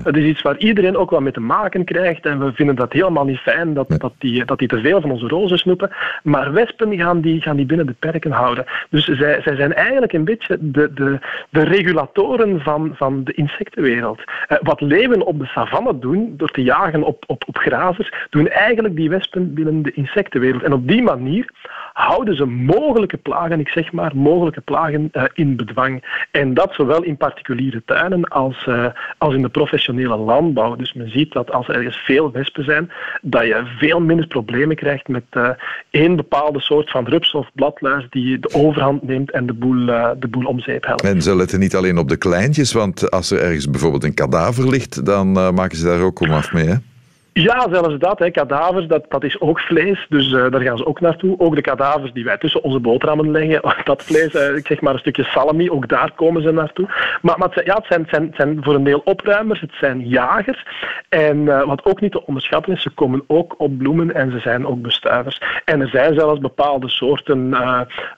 Dat 0.03 0.17
is 0.17 0.25
iets 0.25 0.43
waar 0.43 0.57
iedereen 0.59 0.97
ook 0.97 1.11
wel 1.11 1.21
mee 1.21 1.33
te 1.33 1.41
maken 1.41 1.85
krijgt 1.85 2.27
en 2.27 2.39
we 2.39 2.53
vinden 2.53 2.75
dat 2.77 2.93
helemaal 2.93 3.25
niet 3.25 3.39
fijn 3.39 3.75
dat, 3.75 3.95
dat, 3.99 4.13
die, 4.19 4.45
dat 4.45 4.59
die 4.59 4.69
te 4.69 4.81
veel 4.81 5.01
van 5.01 5.11
onze 5.11 5.29
rozen 5.29 5.59
snoepen. 5.59 5.91
Maar 6.23 6.53
wespen 6.53 6.97
gaan 6.97 7.21
die, 7.21 7.41
gaan 7.43 7.57
die 7.57 7.67
binnen 7.67 7.87
de 7.87 7.95
perken 7.99 8.31
houden. 8.31 8.65
Dus 8.91 9.05
zij, 9.05 9.41
zij 9.43 9.57
zijn 9.57 9.75
eigenlijk 9.75 10.13
een 10.13 10.25
beetje 10.25 10.57
de, 10.61 10.93
de, 10.93 11.19
de 11.51 11.65
regulatoren 11.65 12.61
van, 12.61 12.93
van 12.95 13.25
de 13.25 13.33
insectenwereld. 13.33 14.19
Uh, 14.19 14.59
wat 14.61 14.81
leeuwen 14.81 15.27
op 15.27 15.39
de 15.39 15.47
savanne 15.47 15.99
doen, 15.99 16.35
door 16.37 16.51
te 16.51 16.63
jagen 16.63 17.03
op, 17.03 17.25
op, 17.27 17.45
op 17.47 17.59
grazers, 17.59 18.13
doen 18.31 18.49
eigenlijk 18.49 18.97
die 18.97 19.09
wespen 19.09 19.55
binnen 19.55 19.83
de 19.83 19.93
insectenwereld. 19.93 20.63
En 20.63 20.73
op 20.73 20.89
die 20.89 21.03
manier 21.03 21.51
houden 21.93 22.37
ze 22.37 22.45
mogelijke 22.45 23.17
plagen, 23.17 23.61
ik 23.61 23.69
zeg 23.69 23.93
maar, 23.93 24.17
mogelijke 24.17 24.61
plagen 24.61 25.11
uh, 25.13 25.23
in 25.33 25.57
bedwang. 25.57 26.25
En 26.31 26.55
dat 26.55 26.75
zowel 26.75 27.03
in 27.03 27.17
particuliere 27.17 27.83
tuinen 27.85 28.25
als, 28.25 28.67
uh, 28.67 28.87
als 29.19 29.35
in 29.35 29.43
de 29.43 29.49
professionele 29.49 30.17
landbouw. 30.17 30.77
Dus 30.77 30.93
men 30.93 31.11
ziet 31.11 31.33
dat 31.33 31.53
als 31.53 31.69
er 31.69 31.75
ergens 31.75 31.97
veel 31.97 32.31
wespen 32.31 32.65
zijn, 32.65 32.91
dat 33.23 33.43
je 33.43 33.63
veel 33.79 34.01
minder 34.01 34.27
problemen 34.27 34.77
krijgt 34.77 35.09
met 35.09 35.25
uh, 35.33 35.49
één 35.91 36.17
bepaalde 36.17 36.61
soort 36.61 36.91
van 36.91 37.07
rups 37.07 37.33
of 37.33 37.51
bladluis 37.55 38.07
die 38.11 38.39
de 38.39 38.55
overhand 38.55 39.03
neemt 39.03 39.31
en 39.31 39.47
de 39.47 39.53
boel, 39.53 39.87
de 40.19 40.29
boel 40.31 40.45
om 40.45 40.61
zeep 40.61 40.87
helpt. 40.87 41.03
En 41.03 41.23
ze 41.23 41.37
letten 41.37 41.61
niet 41.61 41.77
alleen 41.77 41.99
op 41.99 42.09
de 42.09 42.17
kleintjes, 42.17 42.73
want 42.73 43.11
als 43.11 43.31
er 43.31 43.43
ergens 43.43 43.71
bijvoorbeeld 43.71 44.05
een 44.05 44.15
kadaver 44.15 44.69
ligt, 44.69 45.05
dan 45.07 45.33
maken 45.33 45.77
ze 45.77 45.85
daar 45.85 46.01
ook 46.01 46.21
om 46.21 46.31
af 46.31 46.53
mee, 46.53 46.67
hè? 46.67 46.75
Ja, 47.43 47.67
zelfs 47.71 47.99
dat. 47.99 48.19
Hè. 48.19 48.31
Kadavers, 48.31 48.87
dat, 48.87 49.05
dat 49.09 49.25
is 49.25 49.41
ook 49.41 49.61
vlees, 49.61 50.07
dus 50.09 50.31
uh, 50.31 50.51
daar 50.51 50.61
gaan 50.61 50.77
ze 50.77 50.87
ook 50.87 51.01
naartoe. 51.01 51.39
Ook 51.39 51.55
de 51.55 51.61
kadavers 51.61 52.13
die 52.13 52.25
wij 52.25 52.39
tussen 52.39 52.63
onze 52.63 52.81
boterhammen 52.81 53.31
leggen, 53.31 53.61
dat 53.85 54.03
vlees, 54.03 54.35
uh, 54.35 54.57
ik 54.57 54.67
zeg 54.67 54.81
maar 54.81 54.93
een 54.93 54.99
stukje 54.99 55.25
salami, 55.25 55.71
ook 55.71 55.89
daar 55.89 56.13
komen 56.15 56.43
ze 56.43 56.51
naartoe. 56.51 56.87
Maar, 57.23 57.39
maar 57.39 57.49
het, 57.49 57.67
ja, 57.67 57.75
het, 57.75 57.87
zijn, 57.87 58.01
het, 58.01 58.11
zijn, 58.11 58.33
zijn, 58.37 58.59
voor 58.63 58.75
een 58.75 58.85
deel 58.85 59.03
opruimers, 59.05 59.61
het 59.61 59.73
zijn 59.81 60.09
jagers. 60.09 60.67
En 61.09 61.37
uh, 61.37 61.65
wat 61.65 61.85
ook 61.85 62.01
niet 62.01 62.13
te 62.13 62.27
onderschatten 62.27 62.73
is, 62.73 62.83
ze 62.83 62.91
komen 62.91 63.25
ook 63.27 63.55
op 63.59 63.79
bloemen 63.79 64.15
en 64.15 64.31
ze 64.31 64.39
zijn 64.39 64.67
ook 64.67 64.83
bestuivers. 64.83 65.41
En 65.65 65.81
er 65.81 65.89
zijn 65.89 66.15
zelfs 66.15 66.41
bepaalde 66.41 66.89
soorten, 66.89 67.55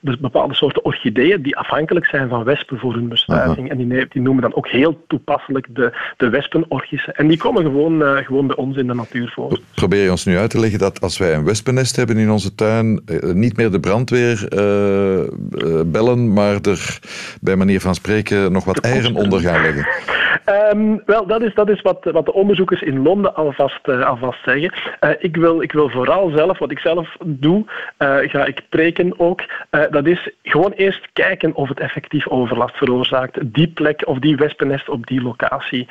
dus 0.01 0.19
bepaalde 0.19 0.55
soorten 0.55 0.85
orchideeën 0.85 1.43
die 1.43 1.57
afhankelijk 1.57 2.07
zijn 2.07 2.29
van 2.29 2.45
wespen 2.45 2.79
voor 2.79 2.95
hun 2.95 3.09
bestuiving. 3.09 3.71
En 3.71 3.77
die, 3.77 4.07
die, 4.09 4.23
noemen 4.23 4.43
dan 4.43 4.55
ook 4.55 4.69
heel 4.69 5.05
toepasselijk 5.07 5.67
de, 5.71 5.93
de 6.17 6.29
wespenorchis. 6.29 7.09
En 7.13 7.29
die 7.29 7.39
komen 7.39 7.63
gewoon, 7.63 8.03
gewoon 8.25 8.47
bij 8.47 8.57
ons 8.57 8.77
in 8.77 8.87
de 8.87 8.95
natuur 8.95 9.07
natuur 9.09 9.33
voor. 9.35 9.61
Probeer 9.75 10.03
je 10.03 10.11
ons 10.11 10.25
nu 10.25 10.39
uit 10.39 10.51
te 10.51 10.61
leggen 10.61 10.79
dat 10.79 11.01
als 11.01 11.19
wij 11.19 11.35
een 11.35 11.45
wespennest 11.45 11.97
hebben 11.97 12.17
in 12.17 12.31
onze 12.31 12.55
tuin, 12.55 13.03
eh, 13.07 13.33
niet 13.33 13.57
meer 13.57 13.71
de 13.71 13.81
brandweer 13.81 14.47
uh, 14.55 15.83
bellen, 15.87 16.33
maar 16.33 16.61
er 16.61 16.99
bij 17.41 17.57
manier 17.57 17.81
van 17.81 17.95
spreken 17.95 18.53
nog 18.53 18.65
wat 18.65 18.79
eieren 18.79 19.15
onder 19.15 19.41
gaan 19.41 19.63
leggen? 19.63 19.87
Um, 20.73 21.03
wel, 21.07 21.27
dat 21.27 21.43
is, 21.43 21.55
dat 21.55 21.69
is 21.69 21.83
wat, 21.83 22.05
wat 22.13 22.25
de 22.25 22.33
onderzoekers 22.33 22.83
in 22.83 23.03
Londen 23.03 23.35
alvast, 23.35 23.89
uh, 23.89 24.07
alvast 24.07 24.43
zeggen. 24.45 24.73
Uh, 25.01 25.11
ik, 25.19 25.37
wil, 25.37 25.63
ik 25.63 25.73
wil 25.73 25.91
vooral 25.91 26.31
zelf, 26.31 26.59
wat 26.59 26.71
ik 26.71 26.79
zelf 26.79 27.17
doe, 27.25 27.65
uh, 27.99 28.17
ga 28.23 28.45
ik 28.45 28.63
preken 28.69 29.15
ook, 29.17 29.43
dat 29.91 30.07
is 30.07 30.31
gewoon 30.43 30.73
eerst 30.73 31.09
kijken 31.13 31.55
of 31.55 31.69
het 31.69 31.81
effectief 31.81 32.29
overlast 32.29 32.77
veroorzaakt. 32.77 33.55
Die 33.55 33.69
plek 33.69 34.03
of 34.07 34.19
die 34.19 34.37
wespennest 34.37 34.89
op 34.89 35.07
die 35.07 35.23
locatie. 35.23 35.89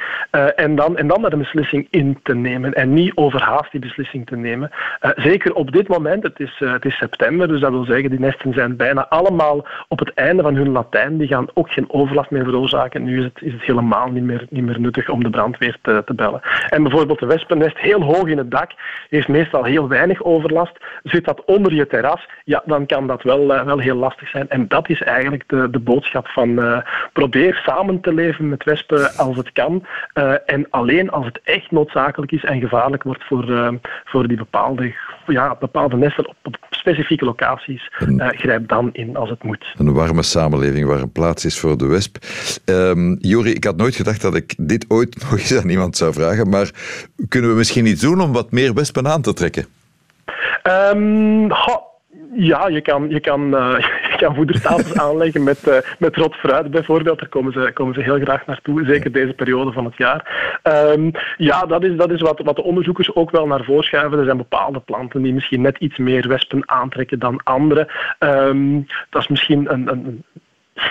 en, 0.55 0.75
dan, 0.75 0.97
en 0.97 1.07
dan 1.07 1.21
daar 1.21 1.33
een 1.33 1.39
beslissing 1.39 1.87
in 1.89 2.19
te 2.23 2.35
nemen 2.35 2.73
en 2.73 2.93
niet 2.93 3.06
overhaast 3.15 3.71
die 3.71 3.79
beslissing 3.79 4.25
te 4.25 4.35
nemen. 4.35 4.71
zeker 5.15 5.53
op 5.53 5.71
dit 5.71 5.87
moment, 5.87 6.23
het 6.23 6.39
is, 6.39 6.55
het 6.59 6.85
is 6.85 6.97
september, 6.97 7.47
dus 7.47 7.61
dat 7.61 7.71
wil 7.71 7.85
zeggen, 7.85 8.09
die 8.09 8.19
nesten 8.19 8.53
zijn 8.53 8.75
bijna 8.75 9.07
allemaal 9.07 9.67
op 9.87 9.99
het 9.99 10.13
einde 10.13 10.43
van 10.43 10.55
hun 10.55 10.71
Latijn. 10.71 11.17
Die 11.17 11.27
gaan 11.27 11.47
ook 11.53 11.71
geen 11.71 11.91
overlast 11.91 12.29
meer 12.29 12.43
veroorzaken. 12.43 13.03
Nu 13.03 13.17
is 13.17 13.23
het, 13.23 13.41
is 13.41 13.53
het 13.53 13.61
helemaal 13.61 14.07
niet 14.07 14.23
meer 14.23 14.45
niet 14.49 14.65
meer 14.65 14.79
nuttig 14.79 15.09
om 15.09 15.23
de 15.23 15.29
brandweer 15.29 15.77
te, 15.81 16.01
te 16.05 16.13
bellen. 16.13 16.41
En 16.69 16.83
bijvoorbeeld 16.83 17.19
de 17.19 17.25
wespennest, 17.25 17.77
heel 17.77 18.01
hoog 18.01 18.27
in 18.27 18.37
het 18.37 18.51
dak, 18.51 18.71
heeft 19.09 19.27
meestal 19.27 19.63
heel 19.63 19.87
weinig 19.87 20.23
overlast. 20.23 20.77
Zit 21.03 21.25
dat 21.25 21.45
onder 21.45 21.73
je 21.73 21.87
terras, 21.87 22.27
ja, 22.43 22.63
dan 22.65 22.85
kan 22.85 23.07
dat 23.07 23.23
wel, 23.23 23.55
uh, 23.55 23.63
wel 23.63 23.79
heel 23.79 23.95
lastig 23.95 24.29
zijn. 24.29 24.49
En 24.49 24.67
dat 24.67 24.89
is 24.89 25.01
eigenlijk 25.01 25.43
de, 25.47 25.69
de 25.69 25.79
boodschap 25.79 26.27
van 26.27 26.83
probeer 27.13 27.61
samen 27.65 28.01
te 28.01 28.13
leven 28.13 28.49
met 28.49 28.63
wespen 28.63 29.15
als 29.15 29.37
het 29.37 29.51
kan. 29.51 29.85
En 30.45 30.67
alleen 30.69 31.11
als 31.11 31.25
het 31.25 31.39
echt 31.43 31.71
noodzakelijk 31.71 32.31
is 32.31 32.43
en 32.43 32.59
gevaarlijk 32.59 32.86
wordt 33.03 33.23
voor, 33.23 33.79
voor 34.05 34.27
die 34.27 34.37
bepaalde, 34.37 34.95
ja, 35.27 35.55
bepaalde 35.59 35.97
nesten 35.97 36.27
op, 36.27 36.35
op 36.43 36.57
specifieke 36.69 37.25
locaties, 37.25 37.91
grijp 38.17 38.67
dan 38.67 38.89
in 38.93 39.15
als 39.15 39.29
het 39.29 39.43
moet. 39.43 39.65
Een 39.77 39.93
warme 39.93 40.23
samenleving 40.23 40.87
waar 40.87 40.99
een 40.99 41.11
plaats 41.11 41.45
is 41.45 41.59
voor 41.59 41.77
de 41.77 41.85
wesp. 41.85 42.17
Um, 42.65 43.17
Jori, 43.19 43.51
ik 43.53 43.63
had 43.63 43.77
nooit 43.77 43.95
gedacht 43.95 44.21
dat 44.21 44.35
ik 44.35 44.55
dit 44.57 44.85
ooit 44.87 45.15
nog 45.21 45.31
eens 45.31 45.57
aan 45.57 45.69
iemand 45.69 45.97
zou 45.97 46.13
vragen, 46.13 46.49
maar 46.49 46.71
kunnen 47.29 47.49
we 47.49 47.55
misschien 47.55 47.85
iets 47.85 48.01
doen 48.01 48.21
om 48.21 48.33
wat 48.33 48.51
meer 48.51 48.73
wespen 48.73 49.07
aan 49.07 49.21
te 49.21 49.33
trekken? 49.33 49.65
Um, 50.93 51.51
ja, 52.33 52.67
je 52.67 52.81
kan, 52.81 53.09
je 53.09 53.19
kan, 53.19 53.53
uh, 53.53 53.79
je 54.19 54.25
kan 54.25 54.35
voederstapels 54.35 54.93
aanleggen 55.05 55.43
met, 55.43 55.67
uh, 55.67 55.77
met 55.99 56.15
rot 56.15 56.35
fruit 56.35 56.71
bijvoorbeeld. 56.71 57.19
Daar 57.19 57.29
komen 57.29 57.53
ze, 57.53 57.71
komen 57.73 57.93
ze 57.93 58.01
heel 58.01 58.19
graag 58.19 58.45
naartoe, 58.45 58.85
zeker 58.85 59.11
deze 59.11 59.33
periode 59.33 59.71
van 59.71 59.85
het 59.85 59.97
jaar. 59.97 60.59
Um, 60.63 61.11
ja, 61.37 61.65
dat 61.65 61.83
is, 61.83 61.97
dat 61.97 62.11
is 62.11 62.21
wat, 62.21 62.41
wat 62.43 62.55
de 62.55 62.63
onderzoekers 62.63 63.15
ook 63.15 63.31
wel 63.31 63.47
naar 63.47 63.63
voren 63.63 63.83
schuiven. 63.83 64.19
Er 64.19 64.25
zijn 64.25 64.37
bepaalde 64.37 64.79
planten 64.79 65.21
die 65.21 65.33
misschien 65.33 65.61
net 65.61 65.77
iets 65.77 65.97
meer 65.97 66.27
wespen 66.27 66.69
aantrekken 66.69 67.19
dan 67.19 67.43
andere. 67.43 67.91
Um, 68.19 68.87
dat 69.09 69.21
is 69.21 69.27
misschien 69.27 69.73
een, 69.73 69.91
een 69.91 70.23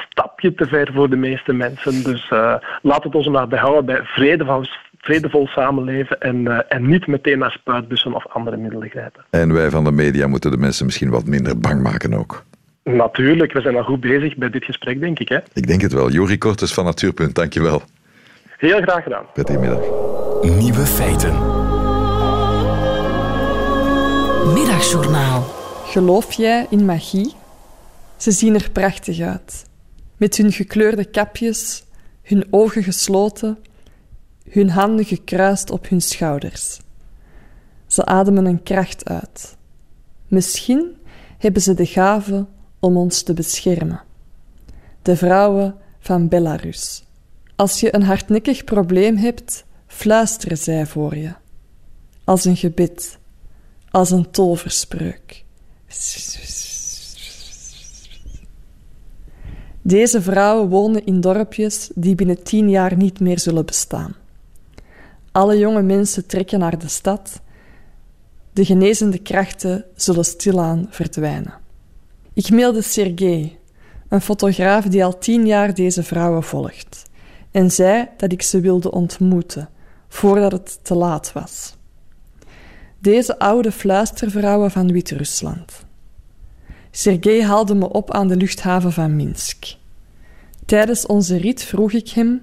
stapje 0.09 0.55
te 0.55 0.67
ver 0.67 0.91
voor 0.93 1.11
de 1.11 1.17
meeste 1.17 1.53
mensen. 1.53 2.05
Dus 2.05 2.31
uh, 2.31 2.55
laat 2.83 3.05
het 3.05 3.15
ons 3.15 3.29
maar 3.29 3.49
behouden 3.49 3.85
bij 3.85 4.01
vredevol, 4.03 4.65
vredevol 4.99 5.47
samenleven 5.47 6.21
en, 6.21 6.37
uh, 6.37 6.59
en 6.69 6.89
niet 6.89 7.07
meteen 7.07 7.39
naar 7.39 7.51
spuitbussen 7.51 8.15
of 8.15 8.27
andere 8.29 8.57
middelen 8.57 8.89
grijpen. 8.89 9.25
En 9.31 9.53
wij 9.53 9.71
van 9.71 9.85
de 9.85 9.93
media 9.93 10.27
moeten 10.27 10.51
de 10.51 10.57
mensen 10.57 10.85
misschien 10.87 11.11
wat 11.11 11.27
minder 11.27 11.59
bang 11.59 11.83
maken 11.83 12.15
ook. 12.15 12.45
Natuurlijk, 12.95 13.53
we 13.53 13.61
zijn 13.61 13.77
al 13.77 13.83
goed 13.83 14.01
bezig 14.01 14.37
bij 14.37 14.51
dit 14.51 14.65
gesprek, 14.65 15.01
denk 15.01 15.19
ik. 15.19 15.29
Hè? 15.29 15.39
Ik 15.53 15.67
denk 15.67 15.81
het 15.81 15.93
wel. 15.93 16.11
Jori 16.11 16.39
Kortes 16.39 16.75
van 16.75 16.85
Natuurpunt, 16.85 17.35
dankjewel. 17.35 17.83
Heel 18.59 18.81
graag 18.81 19.03
gedaan. 19.03 19.25
Prettige 19.33 19.59
middag. 19.59 19.81
Nieuwe 20.59 20.87
feiten. 20.87 21.33
Middagjournaal. 24.53 25.43
Geloof 25.85 26.33
jij 26.33 26.67
in 26.71 26.85
magie? 26.85 27.35
Ze 28.17 28.31
zien 28.31 28.55
er 28.55 28.71
prachtig 28.73 29.21
uit 29.21 29.67
met 30.17 30.37
hun 30.37 30.53
gekleurde 30.53 31.05
kapjes, 31.05 31.85
hun 32.23 32.47
ogen 32.51 32.83
gesloten, 32.83 33.59
hun 34.51 34.71
handen 34.71 35.05
gekruist 35.05 35.71
op 35.71 35.89
hun 35.89 36.01
schouders. 36.01 36.81
Ze 37.87 38.05
ademen 38.05 38.45
een 38.45 38.63
kracht 38.63 39.09
uit. 39.09 39.57
Misschien 40.29 40.97
hebben 41.39 41.63
ze 41.63 41.75
de 41.75 41.87
gave 41.87 42.47
om 42.87 42.97
ons 42.97 43.23
te 43.23 43.33
beschermen. 43.33 44.03
De 45.03 45.17
vrouwen 45.17 45.75
van 45.99 46.29
Belarus. 46.29 47.05
Als 47.57 47.81
je 47.81 47.95
een 47.95 48.03
hardnekkig 48.03 48.65
probleem 48.65 49.17
hebt, 49.17 49.65
fluisteren 49.87 50.59
zij 50.59 50.87
voor 50.87 51.17
je. 51.17 51.35
Als 52.25 52.45
een 52.45 52.57
gebed, 52.57 53.19
als 53.91 54.11
een 54.11 54.31
toverspreuk. 54.31 55.45
Deze 59.83 60.23
vrouwen 60.23 60.69
wonen 60.69 61.07
in 61.07 61.21
dorpjes 61.21 61.91
die 61.95 62.15
binnen 62.15 62.43
tien 62.43 62.71
jaar 62.71 62.97
niet 62.97 63.21
meer 63.21 63.39
zullen 63.39 63.67
bestaan. 63.67 64.15
Alle 65.33 65.59
jonge 65.59 65.83
mensen 65.83 66.27
trekken 66.27 66.59
naar 66.59 66.79
de 66.79 66.89
stad. 66.89 67.41
De 68.53 68.65
genezende 68.65 69.19
krachten 69.19 69.85
zullen 69.95 70.25
stilaan 70.25 70.87
verdwijnen. 70.91 71.65
Ik 72.37 72.51
mailde 72.51 72.83
Sergej, 72.83 73.59
een 74.09 74.21
fotograaf 74.21 74.85
die 74.85 75.05
al 75.05 75.19
tien 75.19 75.47
jaar 75.47 75.75
deze 75.75 76.03
vrouwen 76.03 76.43
volgt, 76.43 77.03
en 77.51 77.71
zei 77.71 78.09
dat 78.17 78.33
ik 78.33 78.43
ze 78.43 78.61
wilde 78.61 78.91
ontmoeten 78.91 79.69
voordat 80.09 80.53
het 80.53 80.79
te 80.83 80.95
laat 80.95 81.33
was. 81.33 81.77
Deze 82.99 83.39
oude 83.39 83.73
fluistervrouwen 83.73 84.71
van 84.71 84.93
Wit-Rusland. 84.93 85.85
Sergej 86.91 87.43
haalde 87.43 87.75
me 87.75 87.93
op 87.93 88.11
aan 88.11 88.29
de 88.29 88.37
luchthaven 88.37 88.93
van 88.93 89.17
Minsk. 89.17 89.65
Tijdens 90.67 91.07
onze 91.07 91.37
rit 91.37 91.63
vroeg 91.63 91.93
ik 91.93 92.09
hem: 92.09 92.43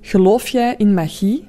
Geloof 0.00 0.48
jij 0.48 0.74
in 0.78 0.94
magie? 0.94 1.48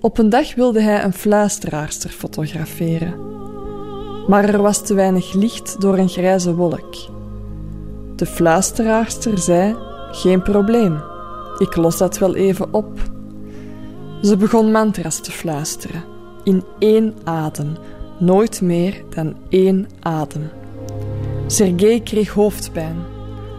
Op 0.00 0.18
een 0.18 0.28
dag 0.28 0.54
wilde 0.54 0.80
hij 0.80 1.04
een 1.04 1.12
fluisteraarster 1.12 2.10
fotograferen. 2.10 3.28
Maar 4.28 4.44
er 4.44 4.62
was 4.62 4.80
te 4.80 4.94
weinig 4.94 5.32
licht 5.32 5.80
door 5.80 5.98
een 5.98 6.08
grijze 6.08 6.54
wolk. 6.54 6.94
De 8.16 8.26
fluisteraarster 8.26 9.38
zei: 9.38 9.76
Geen 10.12 10.42
probleem, 10.42 11.00
ik 11.58 11.76
los 11.76 11.96
dat 11.96 12.18
wel 12.18 12.34
even 12.34 12.74
op. 12.74 13.00
Ze 14.22 14.36
begon 14.36 14.70
mantras 14.70 15.20
te 15.20 15.30
fluisteren, 15.30 16.04
in 16.44 16.64
één 16.78 17.14
adem, 17.24 17.76
nooit 18.18 18.60
meer 18.60 19.04
dan 19.14 19.36
één 19.48 19.88
adem. 20.00 20.50
Sergej 21.46 22.00
kreeg 22.00 22.32
hoofdpijn, 22.32 22.96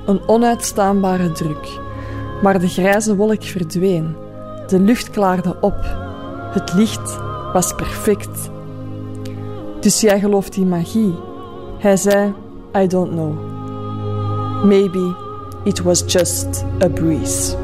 een 0.05 0.27
onuitstaanbare 0.27 1.31
druk. 1.31 1.79
Maar 2.41 2.59
de 2.59 2.67
grijze 2.67 3.15
wolk 3.15 3.43
verdween, 3.43 4.15
de 4.67 4.79
lucht 4.79 5.09
klaarde 5.09 5.57
op, 5.61 5.97
het 6.51 6.73
licht 6.73 7.17
was 7.53 7.75
perfect. 7.75 8.57
Dus 9.79 10.01
jij 10.01 10.19
gelooft 10.19 10.55
in 10.55 10.69
magie? 10.69 11.13
Hij 11.79 11.97
zei: 11.97 12.33
I 12.75 12.87
don't 12.87 13.11
know. 13.11 13.33
Maybe 14.63 15.15
it 15.63 15.81
was 15.81 16.03
just 16.07 16.65
a 16.81 16.87
breeze. 16.87 17.55